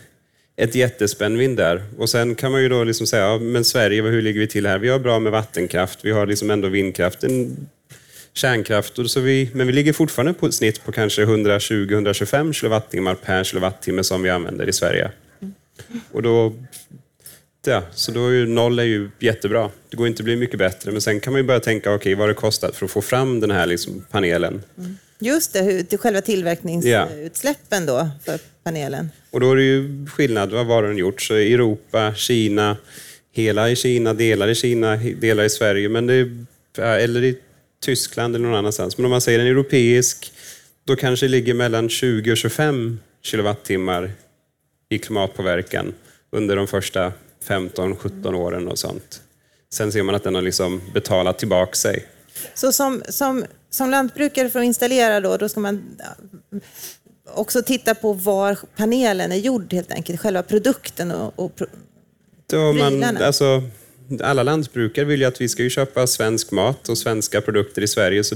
[0.55, 1.83] ett jättespännvidd där.
[1.97, 4.65] Och sen kan man ju då liksom säga, ja, men Sverige, hur ligger vi till
[4.65, 4.79] här?
[4.79, 7.57] Vi har bra med vattenkraft, vi har liksom ändå vindkraften,
[8.33, 13.15] kärnkraft, och så vi, men vi ligger fortfarande på ett snitt på kanske 120-125 kilowattimmar
[13.15, 15.11] per kilowattimme som vi använder i Sverige.
[16.11, 16.53] Och då,
[17.65, 19.69] ja, så då är noll är ju jättebra.
[19.89, 21.95] Det går inte att bli mycket bättre, men sen kan man ju börja tänka, okej,
[21.95, 24.63] okay, vad har det kostat för att få fram den här liksom, panelen?
[25.19, 29.09] Just det, hur, till själva tillverkningsutsläppen då för panelen.
[29.31, 31.21] Och då är det ju skillnad, vad har den gjort?
[31.21, 32.77] Så Europa, Kina,
[33.31, 36.29] hela i Kina, delar i Kina, delar i Sverige, men det
[36.77, 37.37] eller i
[37.81, 38.97] Tyskland eller någon annanstans.
[38.97, 40.33] Men om man säger en europeisk,
[40.83, 44.11] då kanske det ligger mellan 20 och 25 kilowattimmar
[44.89, 45.93] i klimatpåverkan
[46.31, 47.13] under de första
[47.47, 49.21] 15-17 åren och sånt.
[49.73, 52.05] Sen ser man att den har liksom betalat tillbaka sig.
[52.53, 55.97] Så som, som, som lantbrukare för att installera då, då ska man
[57.33, 61.51] också titta på var panelen är gjord helt enkelt, själva produkten och, och
[62.49, 63.63] då man, alltså,
[64.21, 67.87] alla lantbrukare vill ju att vi ska ju köpa svensk mat och svenska produkter i
[67.87, 68.35] Sverige, så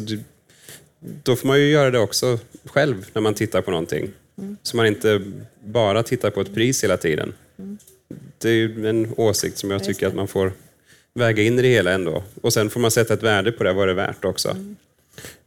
[1.23, 4.11] då får man ju göra det också själv när man tittar på någonting.
[4.37, 4.57] Mm.
[4.63, 5.21] Så man inte
[5.65, 7.33] bara tittar på ett pris hela tiden.
[7.59, 7.77] Mm.
[8.37, 10.51] Det är ju en åsikt som jag tycker att man får
[11.13, 12.23] väga in i det hela ändå.
[12.41, 14.49] Och sen får man sätta ett värde på det, vad det är värt också.
[14.49, 14.75] Mm.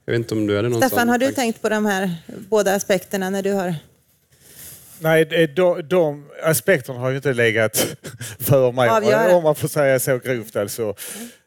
[0.05, 2.75] Jag vet inte om du hade någon Staffan, har du tänkt på de här båda
[2.75, 3.75] aspekterna när du har
[5.01, 7.77] Nej, de, de aspekterna har ju inte legat
[8.39, 9.37] för mig, Avgöra.
[9.37, 10.95] om man får säga så grovt alltså,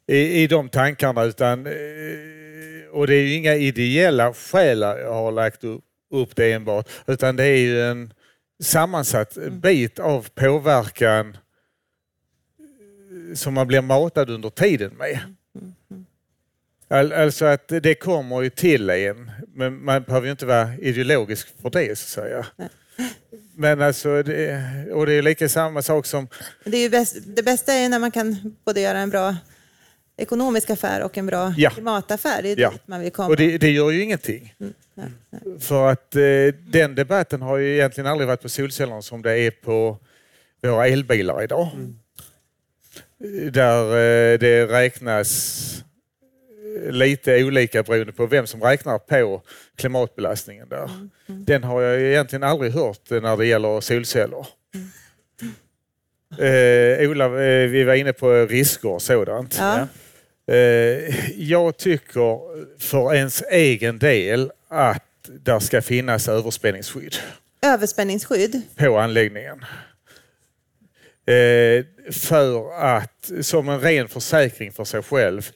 [0.08, 1.24] i, i de tankarna.
[1.24, 1.74] Utan, eh,
[2.92, 5.64] och det är ju inga ideella skäl jag har lagt
[6.12, 8.14] upp det enbart, utan det är ju en
[8.64, 9.60] sammansatt mm.
[9.60, 11.38] bit av påverkan
[13.36, 15.20] som man blir matad under tiden med.
[16.92, 21.70] Alltså att det kommer ju till en, men man behöver ju inte vara ideologisk för
[21.70, 22.46] det så att säga.
[23.60, 26.28] Men alltså, det, och det är lika samma sak som...
[26.64, 29.36] Det, är bäst, det bästa är när man kan både göra en bra
[30.18, 31.70] ekonomisk affär och en bra ja.
[31.70, 32.42] klimataffär.
[32.42, 32.70] Det är ja.
[32.70, 33.28] dit man vill komma.
[33.28, 34.56] Och det, det gör ju ingenting.
[34.60, 34.74] Mm.
[34.94, 35.60] Nej, nej.
[35.60, 36.22] För att eh,
[36.68, 39.98] den debatten har ju egentligen aldrig varit på solcellerna som det är på
[40.62, 41.70] våra elbilar idag.
[41.74, 42.00] Mm.
[43.52, 45.84] Där eh, det räknas
[46.90, 49.42] lite olika beroende på vem som räknar på
[49.76, 50.84] klimatbelastningen där.
[50.84, 51.10] Mm.
[51.30, 51.46] Mm.
[51.46, 54.48] Den har jag egentligen aldrig hört när det gäller solceller.
[54.74, 54.90] Mm.
[56.38, 59.58] Eh, Ola, eh, vi var inne på risker och sådant.
[59.60, 59.88] Ja.
[60.54, 62.40] Eh, jag tycker
[62.80, 67.16] för ens egen del att där ska finnas överspänningsskydd.
[67.62, 68.62] Överspänningsskydd?
[68.76, 69.66] På anläggningen.
[71.26, 75.52] Eh, för att, som en ren försäkring för sig själv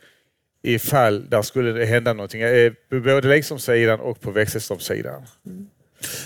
[0.63, 2.41] ifall där skulle det hända någonting.
[2.89, 5.25] Både lekströmssidan och på växelströmssidan.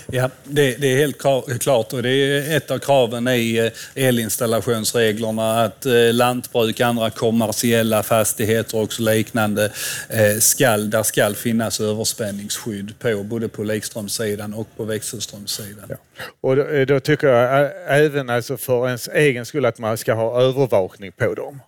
[0.06, 1.18] Ja, det, det, är helt
[1.60, 3.56] klart och det är ett av kraven i
[3.94, 9.72] eh, elinstallationsreglerna att eh, lantbruk, andra kommersiella fastigheter och liknande,
[10.08, 15.84] eh, skall, där ska finnas överspänningsskydd på både på likströmssidan och på växelströmssidan.
[15.88, 15.96] Ja.
[16.40, 20.42] Och då, då, tycker jag även alltså för ens egen skull att man ska ha
[20.42, 21.60] övervakning på dem.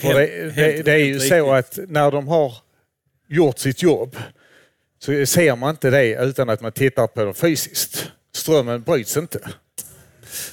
[0.00, 2.54] För det, det, det, är ju så att när de har
[3.28, 4.16] gjort sitt jobb
[4.98, 8.12] så ser man inte det utan att man tittar på dem fysiskt.
[8.34, 9.40] Strömmen bryts inte.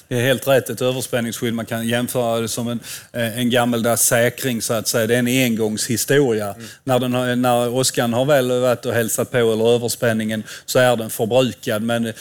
[0.07, 1.53] Det är helt rätt, ett överspänningsskydd.
[1.53, 2.79] Man kan jämföra det som en,
[3.13, 5.07] eh, en gammaldags säkring så att säga.
[5.07, 6.53] Det är en engångshistoria.
[6.53, 6.67] Mm.
[6.83, 11.09] När, den när åskan har väl varit och hälsat på, eller överspänningen, så är den
[11.09, 11.81] förbrukad.
[11.81, 12.13] Men eh,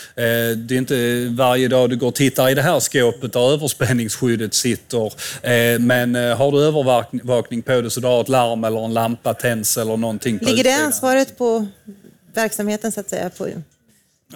[0.56, 4.54] det är inte varje dag du går och tittar i det här skåpet där överspänningsskyddet
[4.54, 5.12] sitter.
[5.42, 8.94] Eh, men eh, har du övervakning på det så du har ett larm eller en
[8.94, 10.38] lampa tänds eller någonting.
[10.42, 11.66] Ligger det ansvaret på
[12.34, 13.30] verksamheten så att säga?
[13.30, 13.48] På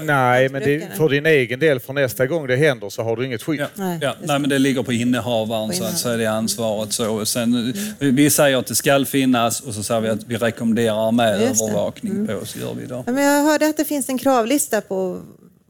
[0.01, 3.27] Nej, men det, för din egen del, för nästa gång det händer så har du
[3.27, 3.61] inget skydd.
[3.61, 6.93] Ja, nej, ja, nej men det ligger på innehavaren på så att säga, det ansvaret.
[6.93, 7.27] Så.
[7.27, 8.17] Sen, mm.
[8.17, 12.13] Vi säger att det ska finnas och så säger vi att vi rekommenderar med övervakning
[12.13, 12.27] mm.
[12.27, 12.87] på, så gör vi.
[12.89, 15.21] Ja, men jag hörde att det finns en kravlista på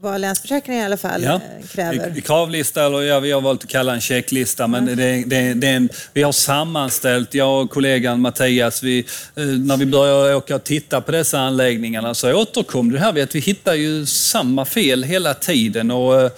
[0.01, 1.33] vad Länsförsäkringen i alla fall ja.
[1.33, 2.21] Eh, kräver.
[2.21, 4.97] Kravlista, eller ja, vi har valt att kalla en checklista, men mm.
[4.97, 8.99] det, det, det en, vi har sammanställt, jag och kollegan Mattias, vi,
[9.35, 13.23] eh, när vi började åka och titta på dessa anläggningarna så återkom det här vid
[13.23, 15.91] att vi hittar ju samma fel hela tiden.
[15.91, 16.31] Och,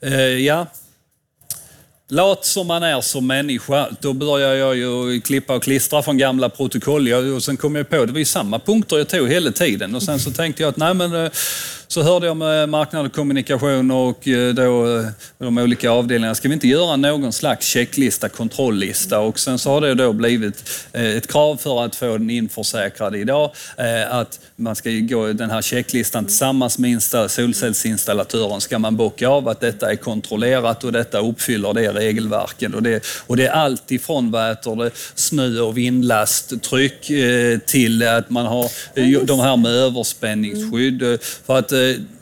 [0.00, 0.66] eh, ja,
[2.08, 6.48] Lat som man är som människa, då börjar jag ju klippa och klistra från gamla
[6.48, 7.12] protokoll.
[7.12, 9.94] Och sen kom jag på, det var ju samma punkter jag tog hela tiden.
[9.94, 11.30] Och sen så tänkte jag att nej men
[11.88, 15.06] så hörde jag med marknad och kommunikation och eh, då eh,
[15.38, 19.20] de olika avdelningarna, ska vi inte göra någon slags checklista, kontrolllista?
[19.20, 23.16] Och sen så har det då blivit eh, ett krav för att få den införsäkrad
[23.16, 23.50] idag,
[24.08, 29.60] att man ska gå den här checklistan tillsammans med solcellsinstallatören ska man bocka av att
[29.60, 32.74] detta är kontrollerat och detta uppfyller det regelverket.
[32.74, 37.10] Och det, och det är allt ifrån vad heter det, snö och vindlasttryck
[37.66, 38.70] till att man har
[39.26, 41.18] de här med överspänningsskydd.
[41.46, 41.72] För att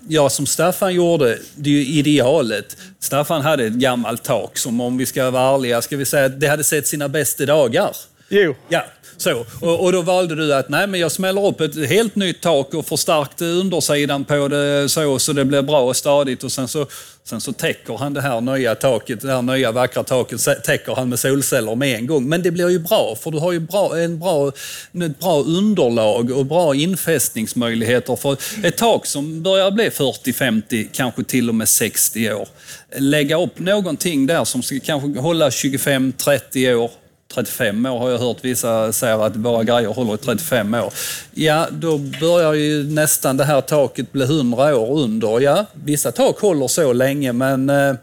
[0.08, 2.76] ja, som Staffan gjorde, det är ju idealet.
[2.98, 6.40] Staffan hade ett gammalt tak som om vi ska vara ärliga, ska vi säga att
[6.40, 7.96] det hade sett sina bästa dagar.
[8.28, 8.54] Jo.
[8.68, 8.84] Ja,
[9.22, 9.46] så.
[9.60, 12.74] Och, och, då valde du att nej, men jag smäller upp ett helt nytt tak
[12.74, 16.86] och förstärkte undersidan på det så, så det blir bra och stadigt och sen så
[17.24, 21.08] Sen så täcker han det här nya taket, det här nya vackra taket, täcker han
[21.08, 22.28] med solceller med en gång.
[22.28, 24.48] Men det blir ju bra, för du har ju bra, en bra,
[25.04, 28.16] ett bra underlag och bra infästningsmöjligheter.
[28.16, 32.48] För ett tak som börjar bli 40, 50, kanske till och med 60 år.
[32.96, 36.90] Lägga upp någonting där som ska kanske hålla 25, 30 år
[37.34, 40.92] 35 år har jag hört vissa säga att våra grejer håller i 35 år.
[41.34, 45.40] Ja, då börjar ju nästan det här taket bli 100 år under.
[45.40, 47.94] Ja, vissa tak håller så länge men eh,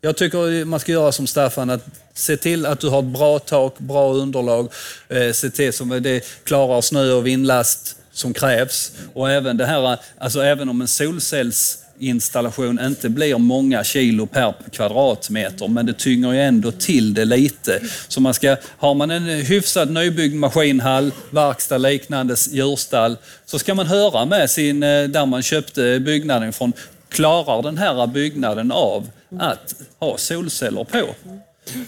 [0.00, 1.84] jag tycker man ska göra som Staffan, att
[2.14, 4.68] se till att du har ett bra tak, bra underlag,
[5.08, 8.92] eh, se till att det klarar snö och vindlast som krävs.
[9.14, 14.54] Och även det här, alltså även om en solcells installation inte blir många kilo per
[14.72, 17.80] kvadratmeter, men det tynger ju ändå till det lite.
[18.08, 23.86] Så man ska, har man en hyfsad nybyggd maskinhall, verkstad, liknande djurstall, så ska man
[23.86, 26.72] höra med sin, eh, där man köpte byggnaden från,
[27.08, 31.06] klarar den här byggnaden av att ha solceller på?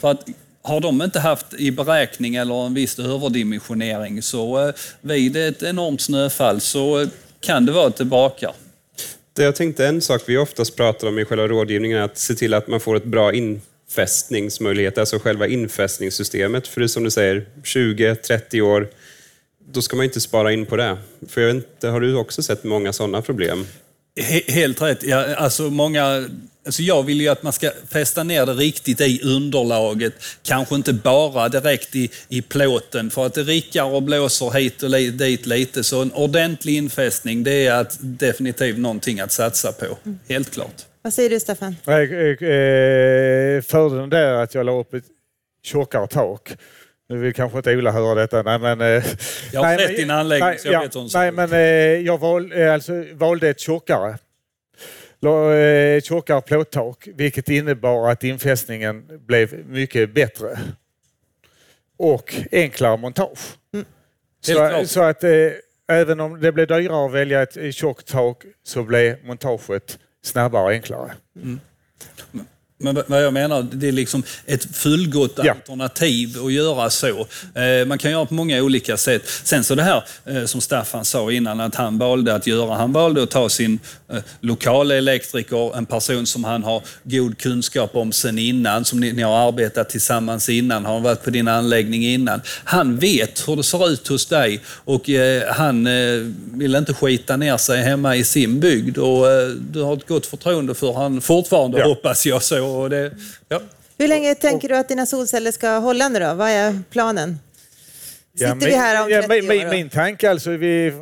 [0.01, 0.25] För att
[0.63, 6.01] har de inte haft i beräkning eller en viss överdimensionering så eh, vid ett enormt
[6.01, 7.07] snöfall så eh,
[7.39, 8.51] kan det vara tillbaka.
[9.35, 12.53] Jag tänkte en sak vi oftast pratar om i själva rådgivningen är att se till
[12.53, 16.67] att man får ett bra infästningsmöjlighet, alltså själva infästningssystemet.
[16.67, 18.87] För det är som du säger, 20-30 år,
[19.71, 20.97] då ska man inte spara in på det.
[21.29, 23.65] För jag vet inte, har du också sett många sådana problem?
[24.47, 25.03] Helt rätt.
[25.03, 26.25] Ja, alltså många
[26.65, 30.13] Alltså jag vill ju att man ska fästa ner det riktigt i underlaget.
[30.43, 34.91] Kanske inte bara direkt i, i plåten för att det rickar och blåser hit och
[34.91, 35.83] dit lite.
[35.83, 39.97] Så en ordentlig infästning det är att definitivt någonting att satsa på.
[40.29, 40.85] Helt klart.
[41.01, 41.75] Vad säger du Staffan?
[41.87, 45.05] Eh, eh, fördelen där är att jag la upp ett
[45.63, 46.51] tjockare tak.
[47.09, 48.43] Nu vill kanske inte Ola höra detta.
[48.43, 49.03] Nej, men, eh,
[49.51, 51.49] jag har sett din anläggning nej, så jag ja, vet hon Nej, men
[52.05, 54.17] jag val, alltså, valde ett tjockare
[56.03, 60.59] tjockare plåttak vilket innebar att infästningen blev mycket bättre.
[61.97, 63.39] Och enklare montage.
[63.73, 63.85] Mm.
[64.41, 65.31] Så, så, att eh,
[65.87, 70.71] även om det blev dyrare att välja ett tjockt tak så blev montaget snabbare och
[70.71, 71.11] enklare.
[71.35, 71.59] Mm.
[72.83, 75.51] Men vad jag menar, det är liksom ett fullgott Ja.
[75.51, 77.07] alternativ att göra så.
[77.55, 79.21] Eh, Man kan göra på många olika sätt.
[79.43, 82.75] Sen så det här eh, som Staffan sa innan att han valde att göra.
[82.75, 83.79] Han valde att ta sin
[84.13, 89.13] eh, lokala elektriker, en person som han har god kunskap om sen innan, som ni,
[89.13, 92.41] ni har arbetat tillsammans innan, har varit på din anläggning innan.
[92.63, 95.09] Han vet hur det ser ut hos dig och
[95.49, 95.87] han
[96.53, 99.25] vill inte skita ner sig hemma i sin bygd och
[99.71, 101.85] du har ett gott förtroende för han fortfarande Ja.
[101.85, 102.70] hoppas jag så.
[102.77, 103.11] Och det,
[103.47, 103.61] ja.
[103.97, 106.33] Hur länge tänker du att dina solceller ska hålla nu då?
[106.33, 107.39] Vad är planen?
[108.33, 109.65] Sitter vi här om 30 min, min, år?
[109.65, 109.71] då?
[109.71, 110.93] min tanke alltså, vi,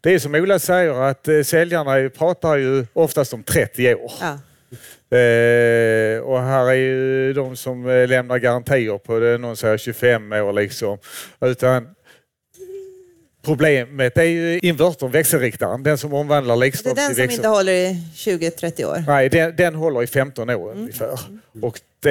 [0.00, 4.12] det är som Ola säger att eh, säljarna pratar ju oftast om 30 år.
[4.20, 4.38] Ja.
[5.18, 10.32] Eh, och här är ju de som eh, lämnar garantier på det, någon säger 25
[10.32, 10.98] år liksom.
[11.40, 11.94] Utan
[13.42, 17.38] problemet är ju invertorn, växelriktaren, den som omvandlar Det är likström den till som växel.
[17.38, 19.04] inte håller i 20-30 år.
[19.06, 21.18] Nej, den, den håller i 15 år ungefär.
[21.62, 22.10] Och det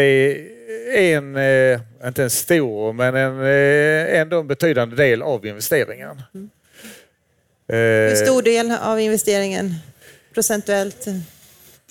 [0.96, 6.22] är en, eh, inte en stor, men en, eh, ändå en betydande del av investeringen.
[6.34, 6.50] Hur
[7.78, 9.76] Eh, stor del av investeringen
[10.34, 11.06] procentuellt?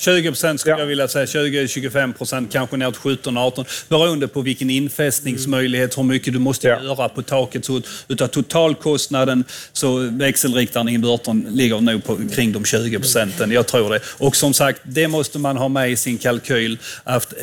[0.01, 0.79] 20 procent skulle Ja.
[0.79, 6.33] jag vilja säga, 20-25 procent, kanske ner till 17-18 beroende på vilken infästningsmöjlighet, hur mycket
[6.33, 6.83] du måste Ja.
[6.83, 7.65] göra på taket.
[7.65, 13.51] Så utav totalkostnaden så växelriktaren i invertern ligger nog på kring de 20 procenten.
[13.51, 14.01] Jag tror det.
[14.19, 16.79] Och som sagt, det måste man ha med i sin kalkyl.
[17.05, 17.35] Att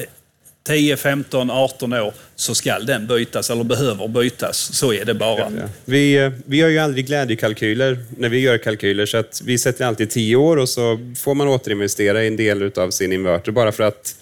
[0.68, 4.58] 10, 15, 18 år så ska den bytas eller behöver bytas.
[4.78, 5.52] Så är det bara.
[5.86, 9.86] Vi, eh, vi gör ju aldrig glädjekalkyler när vi gör kalkyler, så att vi sätter
[9.86, 13.72] alltid 10 år och så får man återinvestera i en del av sin inverter bara
[13.72, 14.16] för att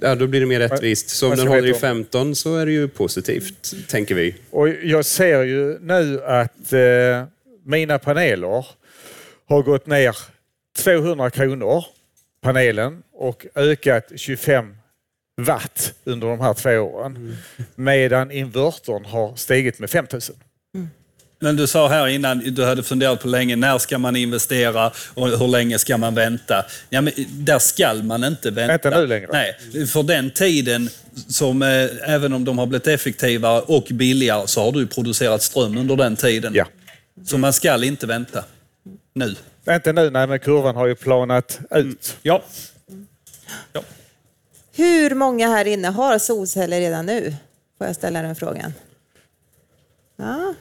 [0.00, 1.08] ja, då blir det mer rättvist.
[1.10, 4.14] Så om Man den håller i veta om- 15 så är det ju positivt, tänker
[4.14, 4.34] vi.
[4.50, 7.24] och jag ser ju nu att eh,
[7.64, 8.66] mina paneler
[9.48, 10.16] har gått ner
[10.78, 11.84] 200 kronor,
[12.42, 14.76] panelen, och ökat 25
[15.36, 17.36] watt under de här två åren.
[17.74, 20.36] Medan invertorn har stigit med 5000.
[21.44, 25.28] Men du sa här innan, du hade funderat på länge, när ska man investera och
[25.28, 26.64] hur länge ska man vänta?
[26.90, 28.74] Ja, men där ska man inte vänta.
[28.74, 29.28] Inte nu längre.
[29.32, 30.90] Nej, för den tiden
[31.28, 35.76] som, eh, även om de har blivit effektivare och billigare, så har du producerat ström
[35.76, 36.52] under den tiden.
[36.54, 36.66] Ja.
[37.24, 38.44] Så man ska inte vänta.
[39.14, 39.34] Nu.
[39.68, 42.16] Inte nu, nej, men kurvan har ju planat ut.
[42.22, 42.42] Ja.
[43.72, 43.82] ja.
[44.76, 47.36] Hur många här inne har solceller redan nu?
[47.78, 48.74] Får jag ställa den frågan?
[50.16, 50.54] Ja,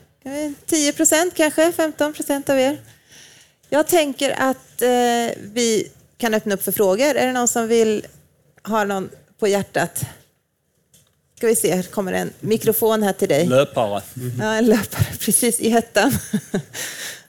[0.66, 2.82] 10 procent kanske, 15 procent av er.
[3.70, 7.06] Jag tänker att eh, vi kan öppna upp för frågor.
[7.16, 8.06] Är det någon som vill
[8.64, 10.06] ha någon på hjärtat?
[11.38, 13.48] Ska vi se, här kommer en mikrofon här till dig.
[13.48, 14.02] Löpare.
[14.40, 16.12] Ja, en löpare precis i hettan.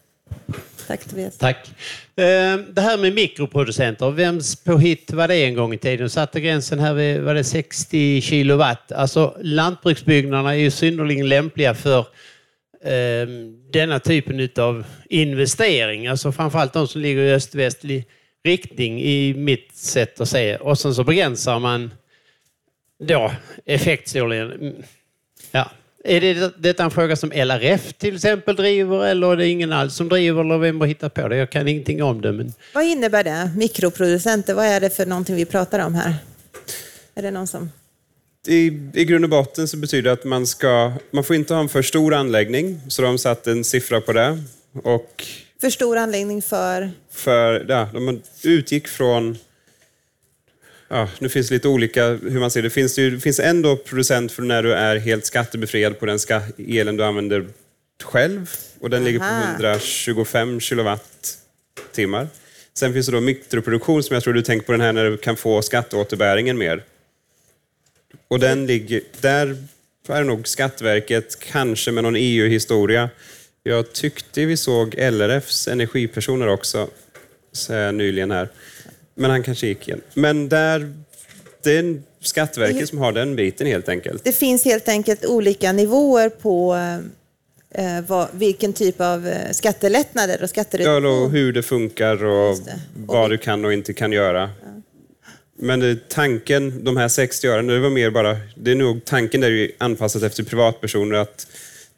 [0.86, 1.38] Tack Tobias.
[1.38, 1.70] Tack.
[2.16, 6.10] Ehm, det här med mikroproducenter, vems påhitt var det en gång i tiden?
[6.10, 8.92] Satte gränsen här vid var det 60 kilowatt.
[8.92, 11.98] Alltså lantbruksbyggnaderna är ju synnerligen lämpliga för
[12.84, 13.28] eh,
[13.72, 16.06] denna typen av investering.
[16.06, 18.06] Alltså framförallt de som ligger i öst-västlig
[18.44, 20.56] riktning i mitt sätt att se.
[20.56, 21.90] Och sen så begränsar man
[22.98, 23.32] då
[23.64, 24.52] effektstorleken.
[24.52, 24.82] Mm.
[25.50, 25.70] Ja.
[26.06, 29.94] Är det, detta en fråga som LRF till exempel driver eller är det ingen alls
[29.94, 31.36] som driver eller vem har hittat på det?
[31.36, 32.32] Jag kan ingenting om det.
[32.32, 32.52] Men...
[32.74, 33.50] Vad innebär det?
[33.56, 36.14] Mikroproducenter, vad är det för någonting vi pratar om här?
[37.14, 37.70] Är det någon som...
[38.46, 41.60] I, I grund och botten så betyder det att man ska, man får inte ha
[41.60, 44.42] en för stor anläggning, så de har satt en siffra på det.
[44.82, 45.24] Och
[45.60, 46.90] För stor anläggning för...
[47.12, 49.38] för, ja, de utgick från...
[50.88, 52.70] Ja, nu finns det lite olika hur man ser det.
[52.70, 56.40] Finns det, ju, finns ändå producent för när du är helt skattebefriad på den ska,
[56.58, 57.46] elen du använder
[58.02, 58.50] själv.
[58.80, 59.50] Och den ligger på Aha.
[59.50, 62.28] 125 kilowattimmar.
[62.74, 65.16] Sen finns det då mikroproduktion som jag tror du tänker på den här när du
[65.16, 66.82] kan få skatteåterbäringen mer.
[68.28, 69.56] Och den ligger, där
[70.08, 73.10] är nog Skatteverket, kanske med någon EU-historia.
[73.62, 76.88] Jag tyckte vi såg LRFs energipersoner också,
[77.52, 78.48] så nyligen här.
[79.14, 80.00] Men han kanske gick igen.
[80.14, 80.92] Men där,
[81.62, 84.24] det är Skatteverket som har den biten helt enkelt.
[84.24, 86.74] Det finns helt enkelt olika nivåer på
[87.74, 91.06] eh, vad, vilken typ av eh, skattelättnader och Ja, skattereduktion.
[91.06, 92.72] och hur det funkar och det.
[92.72, 94.50] Och vad vi- du kan och inte kan göra.
[95.58, 99.40] Men det, tanken, de här 60 ören, det var mer bara, det är nog tanken
[99.40, 101.46] där är anpassat efter privatpersoner att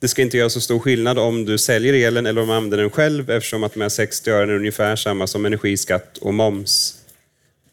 [0.00, 2.78] det ska inte göra så stor skillnad om du säljer elen eller om man använder
[2.78, 6.94] den själv eftersom att de här 60 ören är ungefär samma som energiskatt och moms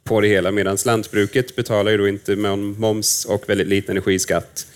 [0.04, 4.68] på det hela medan lantbruket betalar ju då inte med moms och väldigt liten energiskatt.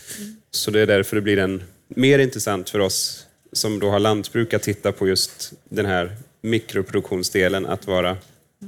[0.52, 4.54] Så det är därför det blir en, mer intressant för oss som då har lantbruk
[4.54, 8.18] att titta på just den här mikroproduktionsdelen att vara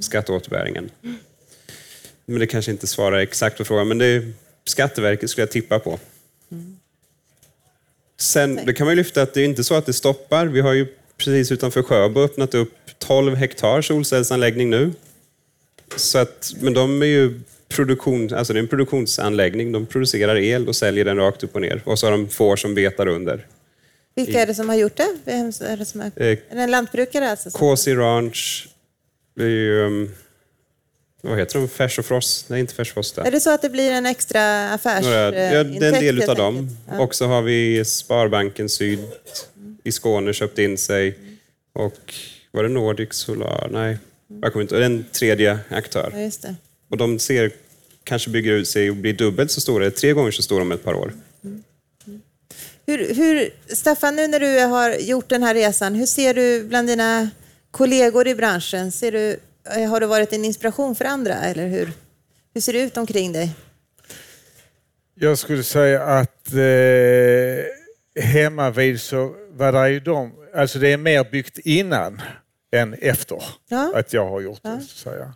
[0.02, 0.92] skatteåterbäringen.
[2.26, 4.34] Men det kanske inte svarar exakt på frågan, men det är
[4.70, 6.00] Skatteverket skulle jag tippa på.
[8.18, 10.46] Sen, det kan man ju lyfta att det är inte så att det stoppar.
[10.46, 10.88] Vi har ju
[11.18, 14.92] precis utanför Sjöbo öppnat upp 12 hektar solcellsanläggning nu.
[15.96, 19.72] Så att, men de är ju produktion, alltså det är en produktionsanläggning.
[19.72, 21.82] De producerar el och säljer den rakt upp och ner.
[21.86, 23.48] Och så har de får som betar under.
[24.16, 25.18] Vilka är det som har gjort det?
[25.26, 27.50] Vem är det som är, Eh, är det en lantbrukare alltså?
[27.50, 28.70] Cozy Ranch,
[29.36, 30.16] det är ju, um,
[31.22, 31.68] vad heter de?
[31.70, 32.50] Färs och Frost?
[32.50, 33.18] Nej, inte Färs och Frost.
[33.18, 35.06] Är det så att det blir en extra affärs...
[35.06, 35.32] Några, ja,
[35.64, 36.78] det är en del utav dem.
[36.92, 37.00] Ja.
[37.00, 39.00] Och så har vi Sparbanken Syd
[39.84, 41.18] i Skåne köpt in sig.
[41.74, 42.14] Och
[42.52, 43.70] var det Nordic Solar?
[43.72, 43.98] Nej,
[44.42, 46.12] jag kommer inte är en tredje aktör.
[46.14, 46.56] Ja, just det.
[46.90, 47.52] Och de ser,
[48.04, 50.84] kanske bygger ut sig och blir dubbelt så stora, tre gånger så stora om ett
[50.84, 51.14] par år.
[52.86, 56.88] Hur, hur, Staffan, nu när du har gjort den här resan, hur ser du bland
[56.88, 57.30] dina
[57.72, 58.92] kollegor i branschen?
[58.92, 59.40] Ser du,
[59.76, 61.92] eh, har du varit en inspiration för andra, eller hur?
[62.54, 63.52] Hur ser det ut omkring dig?
[65.16, 70.98] Jag skulle säga att eh, hemma vid så var det ju de, alltså det är
[70.98, 72.22] mer byggt innan
[72.72, 73.92] än efter Ja.
[73.96, 74.80] att jag har gjort det.
[74.82, 75.34] Så säga.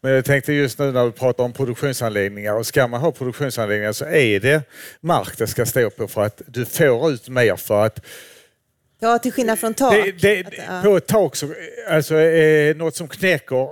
[0.00, 3.92] Men jag tänkte just nu när vi pratar om produktionsanläggningar och ska man ha produktionsanläggningar
[3.92, 4.62] så är det
[5.00, 8.00] mark det ska stå på för att du får ut mer för att
[8.98, 9.94] Ja, till skillnad från tak.
[9.94, 10.80] det, det, Att, ja.
[10.84, 11.54] På ett tak så,
[11.90, 13.68] alltså eh, något som knäcker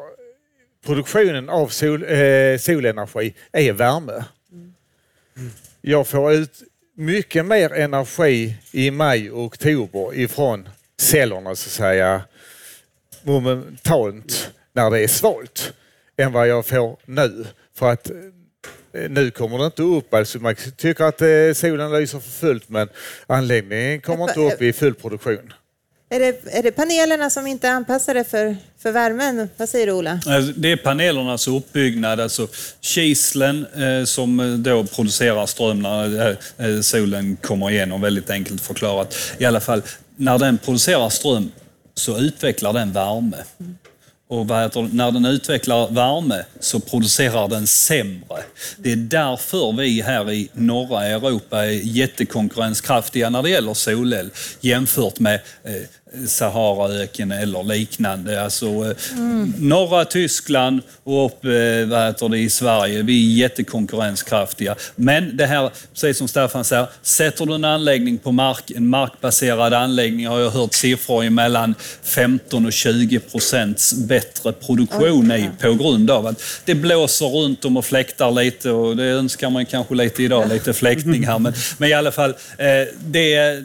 [0.86, 4.24] produktionen av sol, eh, solenergi är värme.
[5.80, 6.62] Jag får ut
[6.96, 10.68] mycket mer energi i maj och oktober ifrån
[11.00, 12.22] cellerna så att säga
[13.22, 15.72] momentant när det är svalt
[16.16, 17.46] än vad jag får nu.
[17.76, 22.20] För att eh, nu kommer det inte upp, alltså man tycker att eh, solen lyser
[22.20, 22.88] för fullt men
[23.26, 25.52] anläggningen kommer inte upp i full produktion.
[26.10, 29.48] Är, det, är det panelerna som inte är anpassade för, för värmen?
[29.56, 30.10] Vad säger du, Ola?
[30.26, 32.48] Alltså, Det är panelernas uppbyggnad, alltså
[32.80, 39.16] kislen eh, som då producerar ström när eh, solen kommer igenom, väldigt enkelt förklarat.
[39.38, 39.82] I alla fall,
[40.16, 41.50] när den producerar ström
[41.94, 43.36] så utvecklar den värme.
[44.28, 48.42] Och när den utvecklar värme så producerar den sämre.
[48.76, 55.20] Det är därför vi här i norra Europa är jättekonkurrenskraftiga när det gäller solel jämfört
[55.20, 55.34] med
[55.64, 55.72] eh,
[56.26, 58.42] Saharaöken eller liknande.
[58.42, 58.96] Alltså, eh,
[59.58, 64.74] Norra Tyskland och upp eh, vad heter det, i Sverige, vi är jättekonkurrenskraftiga.
[64.96, 69.74] Men det här, precis som Staffan säger, sätter du en anläggning på mark, en markbaserad
[69.74, 76.10] anläggning har jag hört siffror mellan 15 och 20 procents bättre produktion i på grund
[76.10, 80.22] av att det blåser runt om och fläktar lite och det önskar man kanske lite
[80.22, 81.38] idag, lite fläktning här.
[81.38, 83.64] Men, men i alla fall, eh, det är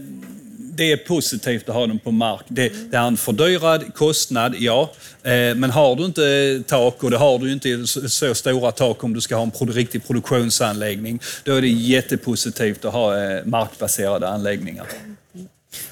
[0.79, 2.41] det är positivt att ha dem på mark.
[2.47, 4.91] Det, det är en fördyrad kostnad, ja.
[5.23, 9.03] Eh, Men har du inte tak, och det har du inte så, så stora tak
[9.03, 14.27] om du ska ha en riktig produktionsanläggning, då är det jättepositivt att ha eh, markbaserade
[14.27, 14.87] anläggningar.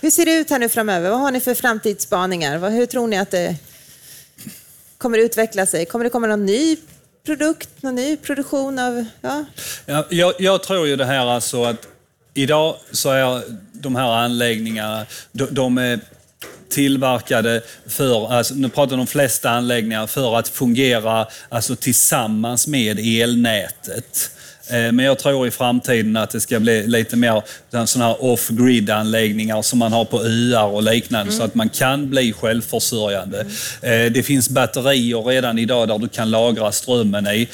[0.02, 1.10] Hur ser det ut här nu framöver?
[1.10, 2.70] Vad har ni för framtidsspaningar?
[2.70, 3.56] Hur tror ni att det
[4.98, 5.86] kommer utveckla sig?
[5.86, 6.78] Kommer det komma någon ny
[7.26, 9.06] produkt, någon ny produktion av...
[9.22, 9.46] Ja,
[9.86, 11.88] Ja, jag, jag tror ju det här alltså att
[12.38, 16.00] idag så är de här anläggningarna, de, de är
[16.70, 22.68] tillverkade för, alltså, nu pratar jag om de flesta anläggningar, för att fungera alltså, tillsammans
[22.68, 24.32] med elnätet.
[24.70, 27.42] Eh, men jag tror i framtiden att det ska bli lite mer
[27.86, 32.10] sådana här off-grid anläggningar som man har på öar och liknande så att man kan
[32.10, 33.46] bli självförsörjande.
[33.82, 34.14] Mm.
[34.14, 37.48] Det finns batterier redan idag där du kan lagra strömmen i.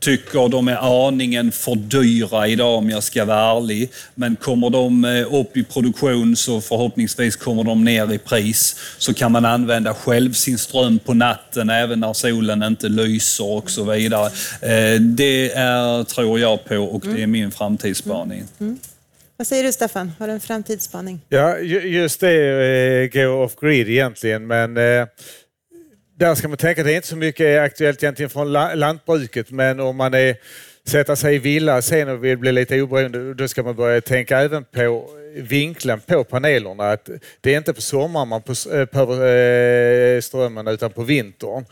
[0.00, 3.90] Tycker de är aningen för dyra idag om jag ska vara ärlig.
[4.14, 8.76] Men kommer de eh, upp i produktion så förhoppningsvis kommer de ner i pris.
[8.98, 13.70] Så kan man använda själv sin ström på natten även när solen inte lyser och
[13.70, 14.30] så vidare.
[15.00, 18.42] Det är, tror jag på och det är min framtidsspaning.
[19.36, 20.12] vad säger du, Staffan?
[20.18, 21.20] Har du en framtidsspaning?
[21.28, 25.06] Ja, ju- just det eh, gå off-grid egentligen, men eh,
[26.18, 29.80] där ska man tänka, det är inte så mycket aktuellt egentligen från la- lantbruket, men
[29.80, 30.36] om man är,
[30.88, 34.38] sätter sig i villa sen och vill bli lite oberoende, då ska man börja tänka
[34.38, 36.90] även på vinkeln på panelerna.
[36.90, 37.08] Att
[37.40, 41.64] det är inte på sommaren man på, eh, behöver eh, strömmen utan på vintern.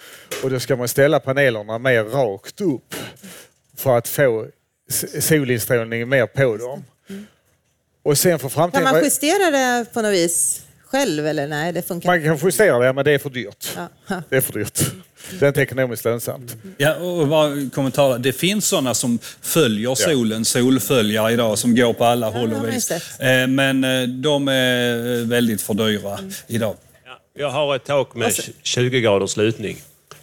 [0.43, 2.95] Och då ska man ställa panelerna mer rakt upp
[3.77, 4.47] för att få
[5.21, 6.85] solinstrålning mer på dem.
[8.03, 8.85] Och sen för Kan framtiden...
[8.85, 12.93] man justera det på något vis själv eller nej, det funkar Man kan justera det,
[12.93, 13.73] men det är för dyrt.
[13.77, 14.23] Ja, ja.
[14.29, 14.81] Det är för dyrt.
[15.39, 16.57] Det är inte ekonomiskt lönsamt.
[16.77, 18.19] Ja, och bara kommentarer.
[18.19, 22.91] Det finns sådana som följer solen, solföljare idag, som går på alla håll och vis.
[22.91, 26.77] Eh, Men eh, de är väldigt för dyra idag.
[27.39, 29.77] Jag har ett tak med 20 graders lutning.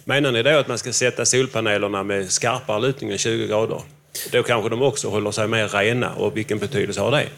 [0.04, 3.82] Menar ni då att man ska sätta solpanelerna med skarpare lutning än 20 grader?
[4.32, 7.28] Då kanske de också håller sig mer rena och vilken betydelse har det?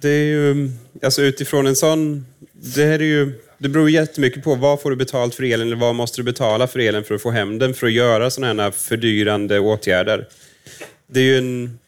[0.00, 0.70] Det är ju,
[1.02, 4.96] alltså utifrån en sån, det här är ju, det beror jättemycket på vad får du
[4.96, 7.74] betalt för elen eller vad måste du betala för elen för att få hem den
[7.74, 10.28] för att göra sådana här fördyrande åtgärder.
[11.06, 11.78] Det är ju en,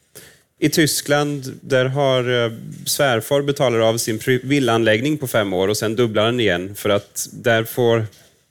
[0.58, 2.52] I Tyskland, där har eh,
[2.86, 7.28] svärfar betalar av sin villanläggning på fem år och sen dubblar den igen för att
[7.32, 8.06] där får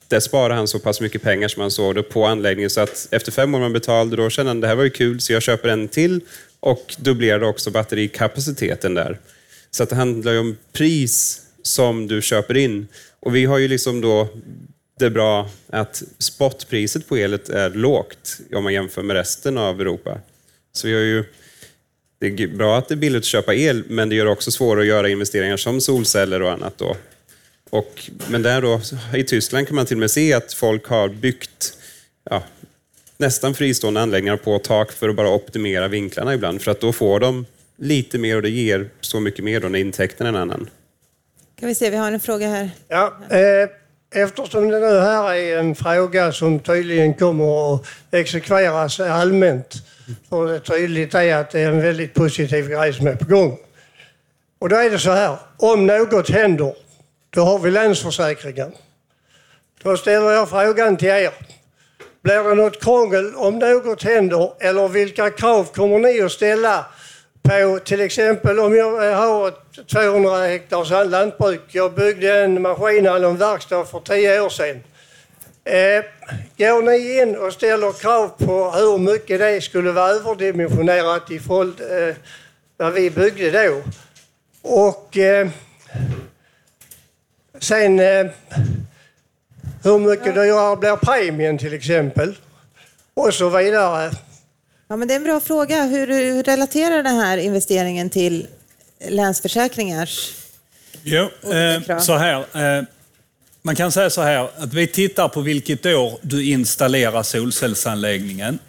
[0.08, 3.08] där sparade han så pass mycket pengar som han såg det på anläggningen så att
[3.10, 5.42] efter fem år man betalade då kände han det här var ju kul så jag
[5.42, 6.20] köper en till
[6.60, 9.18] och dubblerade också batterikapaciteten där.
[9.70, 12.88] Så att det handlar ju om pris som du köper in.
[13.20, 14.28] Och vi har ju liksom då
[14.98, 20.18] det bra att spotpriset på elet är lågt om man jämför med resten av Europa.
[20.72, 21.24] Så vi har ju,
[22.20, 24.50] det är bra att det är billigt att köpa el, men det gör det också
[24.50, 26.78] svårare att göra investeringar som solceller och annat.
[26.78, 26.96] Då.
[27.70, 28.80] Och, men där då,
[29.14, 31.72] i Tyskland kan man till och med se att folk har byggt
[32.30, 32.42] ja,
[33.16, 36.62] nästan fristående anläggningar på tak för att bara optimera vinklarna ibland.
[36.62, 37.46] För att då får de
[37.76, 40.70] lite mer och det ger så mycket mer då när intäkten är en annan.
[41.60, 42.70] Kan vi se, vi har en fråga här.
[42.88, 49.74] Ja, eh, eftersom det nu här är en fråga som tydligen kommer att exekveras allmänt.
[50.28, 53.58] Så det tydligt är att det är en väldigt positiv grej som är på gång.
[54.58, 56.74] Och då är det så här, om något händer,
[57.30, 58.72] då har vi Länsförsäkringen.
[59.82, 61.32] Då ställer jag frågan till er.
[62.22, 66.86] Blir det något krångel om något händer eller vilka krav kommer ni att ställa
[67.42, 71.60] på till exempel om jag har ett 200 hektar lantbruk.
[71.68, 74.82] Jag byggde en maskin eller en verkstad för tio år sedan.
[75.64, 76.04] Eh,
[76.56, 82.08] går ni in och ställer krav på hur mycket det skulle vara överdimensionerat i förhållande
[82.08, 82.14] eh,
[82.76, 83.82] vad vi byggde då?
[84.62, 85.48] Och eh,
[87.60, 88.26] sen eh,
[89.82, 92.34] hur mycket dyrare blir premien till exempel?
[93.14, 94.10] Och så vidare.
[94.88, 95.82] Ja, men det är en bra fråga.
[95.82, 98.46] Hur, hur relaterar den här investeringen till
[99.08, 100.34] Länsförsäkringars
[101.02, 102.38] Jo, eh, så här.
[102.78, 102.84] Eh,
[103.62, 108.58] man kan säga så här att vi tittar på vilket år du installerar solcellsanläggningen.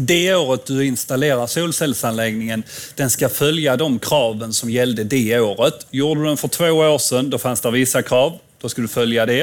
[0.00, 2.62] Det året du installerar solcellsanläggningen,
[2.94, 5.86] den ska följa de kraven som gällde det året.
[5.90, 8.38] Gjorde du den för två år sedan, då fanns det vissa krav.
[8.60, 9.40] Då ska du följa det.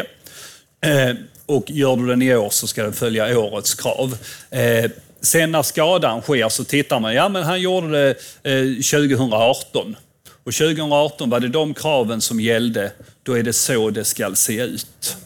[0.86, 4.18] Eh, och gör du den i år så ska den följa årets krav.
[4.50, 4.92] Eh,
[5.22, 8.10] sen när skadan sker så tittar man, ja men han gjorde det
[8.44, 9.96] eh, 2018.
[10.44, 12.92] Och 2018 var det de kraven som gällde,
[13.24, 15.18] då är det så det ska se ut.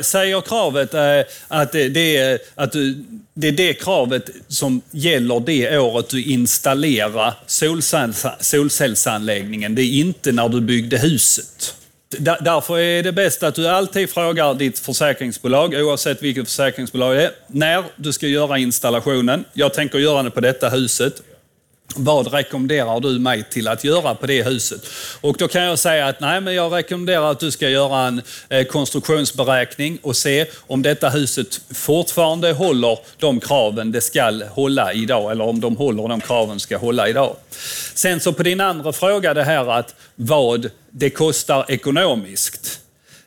[0.00, 2.72] Säger kravet eh, att det är, att
[3.34, 7.34] det är det kravet som gäller det året du installerar
[8.40, 9.74] solcellsanläggningen.
[9.74, 11.74] Det är inte när du byggde huset.
[12.18, 17.30] Därför är det bäst att du alltid frågar ditt försäkringsbolag, oavsett vilket försäkringsbolag det är,
[17.46, 19.44] när du ska göra installationen.
[19.52, 21.22] Jag tänker göra det på detta huset.
[21.96, 24.86] Vad rekommenderar du mig till att göra på det huset?
[25.20, 28.22] Och då kan jag säga att nej, men jag rekommenderar att du ska göra en
[28.48, 35.32] eh, konstruktionsberäkning och se om detta huset fortfarande håller de kraven det ska hålla idag,
[35.32, 37.36] eller om de håller de kraven ska hålla idag.
[37.94, 42.80] Sen så på din andra fråga, det här att vad det kostar ekonomiskt.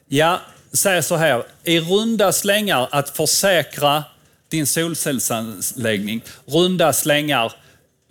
[0.08, 0.40] Ja,
[0.74, 4.04] säg så här, i runda slängar att försäkra
[4.50, 7.54] din solcellsanläggning, runda slängar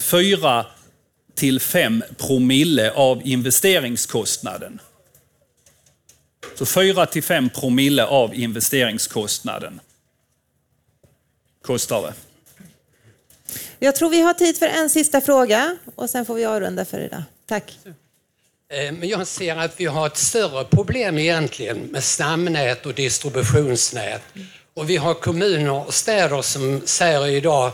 [0.03, 0.66] 4
[1.34, 4.80] till 5 promille av investeringskostnaden.
[6.55, 9.80] Så 4 till 5 promille av investeringskostnaden
[11.62, 12.14] kostar det.
[13.78, 17.00] Jag tror vi har tid för en sista fråga och sen får vi avrunda för
[17.00, 17.22] idag.
[17.46, 17.78] Tack.
[18.68, 24.22] Eh, men jag ser att vi har ett större problem egentligen med stamnät och distributionsnät.
[24.74, 27.72] Och vi har kommuner och städer som säger idag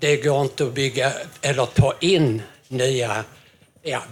[0.00, 3.24] det går inte att bygga eller ta in nya,
[3.82, 4.02] ja,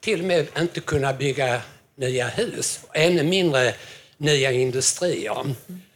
[0.00, 1.60] till och med inte kunna bygga
[1.96, 3.74] nya hus, ännu mindre
[4.16, 5.54] nya industrier.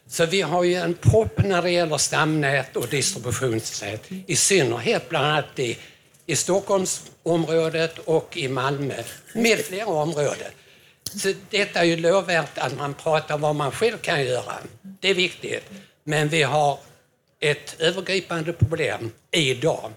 [0.08, 5.26] Så vi har ju en propp när det gäller stamnät och distributionsnät, i synnerhet bland
[5.26, 5.78] annat i,
[6.26, 10.50] i Stockholmsområdet och i Malmö, med flera områden.
[11.14, 14.54] Så detta är ju lovvärt att man pratar om vad man själv kan göra.
[14.82, 15.64] Det är viktigt.
[16.04, 16.78] Men vi har
[17.40, 19.92] ett övergripande problem idag.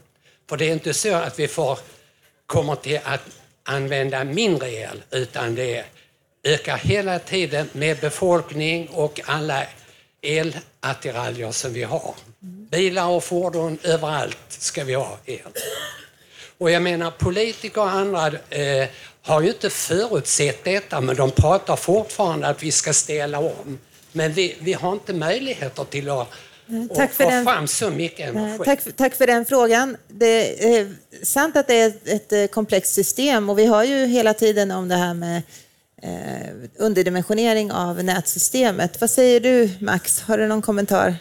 [0.49, 1.79] För det är inte så att vi får,
[2.45, 3.21] kommer till att
[3.63, 5.85] använda mindre el, utan det
[6.43, 9.63] ökar hela tiden med befolkning och alla
[10.21, 12.15] elattiraljer som vi har.
[12.71, 15.39] Bilar och fordon, överallt ska vi ha el.
[16.57, 18.87] Och jag menar politiker och andra eh,
[19.21, 23.79] har ju inte förutsett detta men de pratar fortfarande att vi ska ställa om
[24.11, 26.27] Men vi, vi har inte möjligheter till att,
[26.95, 28.63] tack att för den- fram så mycket energi.
[28.65, 29.97] Tack, tack för den frågan.
[30.07, 30.91] Det är
[31.24, 34.88] sant att det är ett, eh, komplext system och vi har ju hela tiden om
[34.88, 35.41] det här med
[36.03, 36.47] eh,
[36.78, 39.01] underdimensionering av nätsystemet.
[39.01, 40.22] Vad säger du Max?
[40.22, 41.15] Har du någon kommentar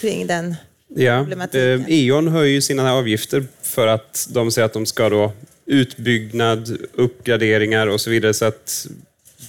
[0.00, 0.54] kring den
[0.96, 1.80] Ja, problematiken?
[1.80, 5.32] eh, E.ON höjer ju sina avgifter för att de säger att de ska då
[5.66, 8.34] utbyggnad, uppgraderingar och så vidare.
[8.34, 8.86] Så att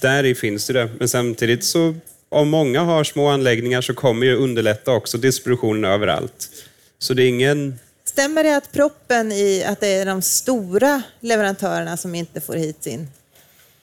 [0.00, 0.88] där i finns det.
[0.98, 1.94] Men samtidigt så
[2.28, 6.50] om många har små anläggningar så kommer ju underlätta också distributionen överallt.
[6.98, 7.78] Så det är ingen...
[8.04, 12.76] Stämmer det att proppen i att det är de stora leverantörerna som inte får hit
[12.80, 13.08] sin?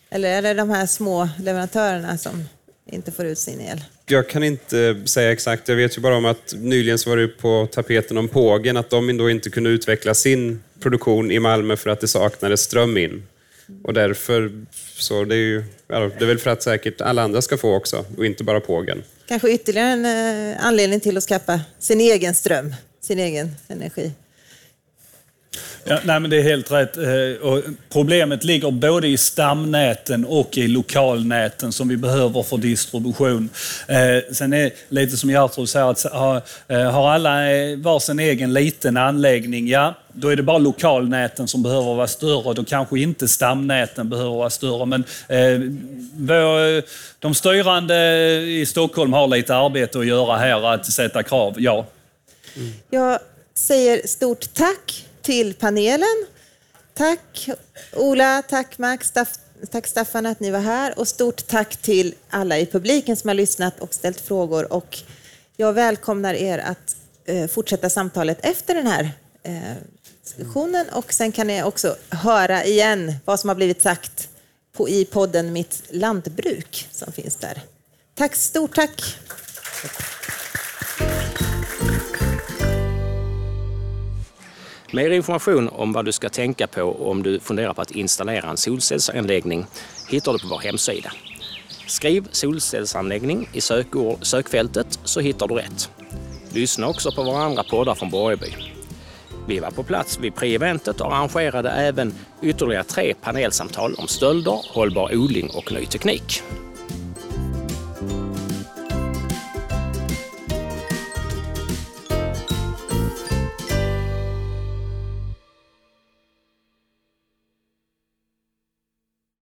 [0.10, 2.44] Eller är det de här små leverantörerna som
[2.92, 3.84] inte får ut sin el?
[4.06, 5.68] Jag kan inte säga exakt.
[5.68, 8.89] Jag vet ju bara om att nyligen så var det på tapeten om Pågen att
[8.89, 13.24] de då inte kunde utveckla sin produktion i Malmö för att det saknades ström in.
[13.84, 14.65] Och därför
[14.97, 18.05] så det är ju, det är väl för att säkert alla andra ska få också
[18.17, 19.03] och inte bara Pågen.
[19.28, 20.05] Kanske ytterligare en
[20.51, 24.11] eh, anledning till att skaffa sin egen ström, sin egen energi.
[25.84, 26.97] Ja, nej, men det är helt rätt.
[26.97, 33.49] Eh, och problemet ligger både i stamnäten och i lokalnäten som vi behöver för distribution.
[33.88, 36.05] Eh, sen är det lite som Gertrud säger, att
[36.67, 37.32] eh, har alla
[37.77, 42.53] varsin egen liten anläggning, ja, då är det bara lokalnäten som behöver vara större.
[42.53, 44.86] Då kanske inte stamnäten behöver vara större.
[44.86, 46.84] Men eh,
[47.19, 47.95] de styrande
[48.41, 51.86] i Stockholm har lite arbete att göra här, att sätta krav, ja.
[52.89, 53.19] Jag
[53.55, 56.26] säger stort tack till panelen.
[56.93, 57.49] Tack
[57.93, 59.34] Ola, tack Max, Staff,
[59.72, 63.36] tack Staffan att ni var här och stort tack till alla i publiken som har
[63.36, 64.74] lyssnat och ställt frågor.
[64.74, 64.97] Och
[65.57, 66.95] jag välkomnar er att
[67.26, 69.11] eh, fortsätta samtalet efter den här
[69.43, 69.76] eh,
[70.24, 74.30] diskussionen och sen kan ni också höra igen vad som har blivit sagt
[74.74, 77.61] på, i podden Mitt lantbruk som finns där.
[78.15, 79.17] Tack, stort tack!
[84.94, 88.58] Mer information om vad du ska tänka på om du funderar på att installera en
[88.58, 89.66] solcellsanläggning
[90.10, 91.12] hittar du på vår hemsida.
[91.88, 95.89] Skriv solcellsanläggning i sökord, sökfältet så hittar du rätt.
[96.54, 98.54] Lyssna också på våra andra poddar från Borgeby.
[99.48, 105.16] Vi var på plats vid pre-eventet och arrangerade även ytterligare tre panelsamtal om stölder, hållbar
[105.16, 106.44] odling och ny teknik.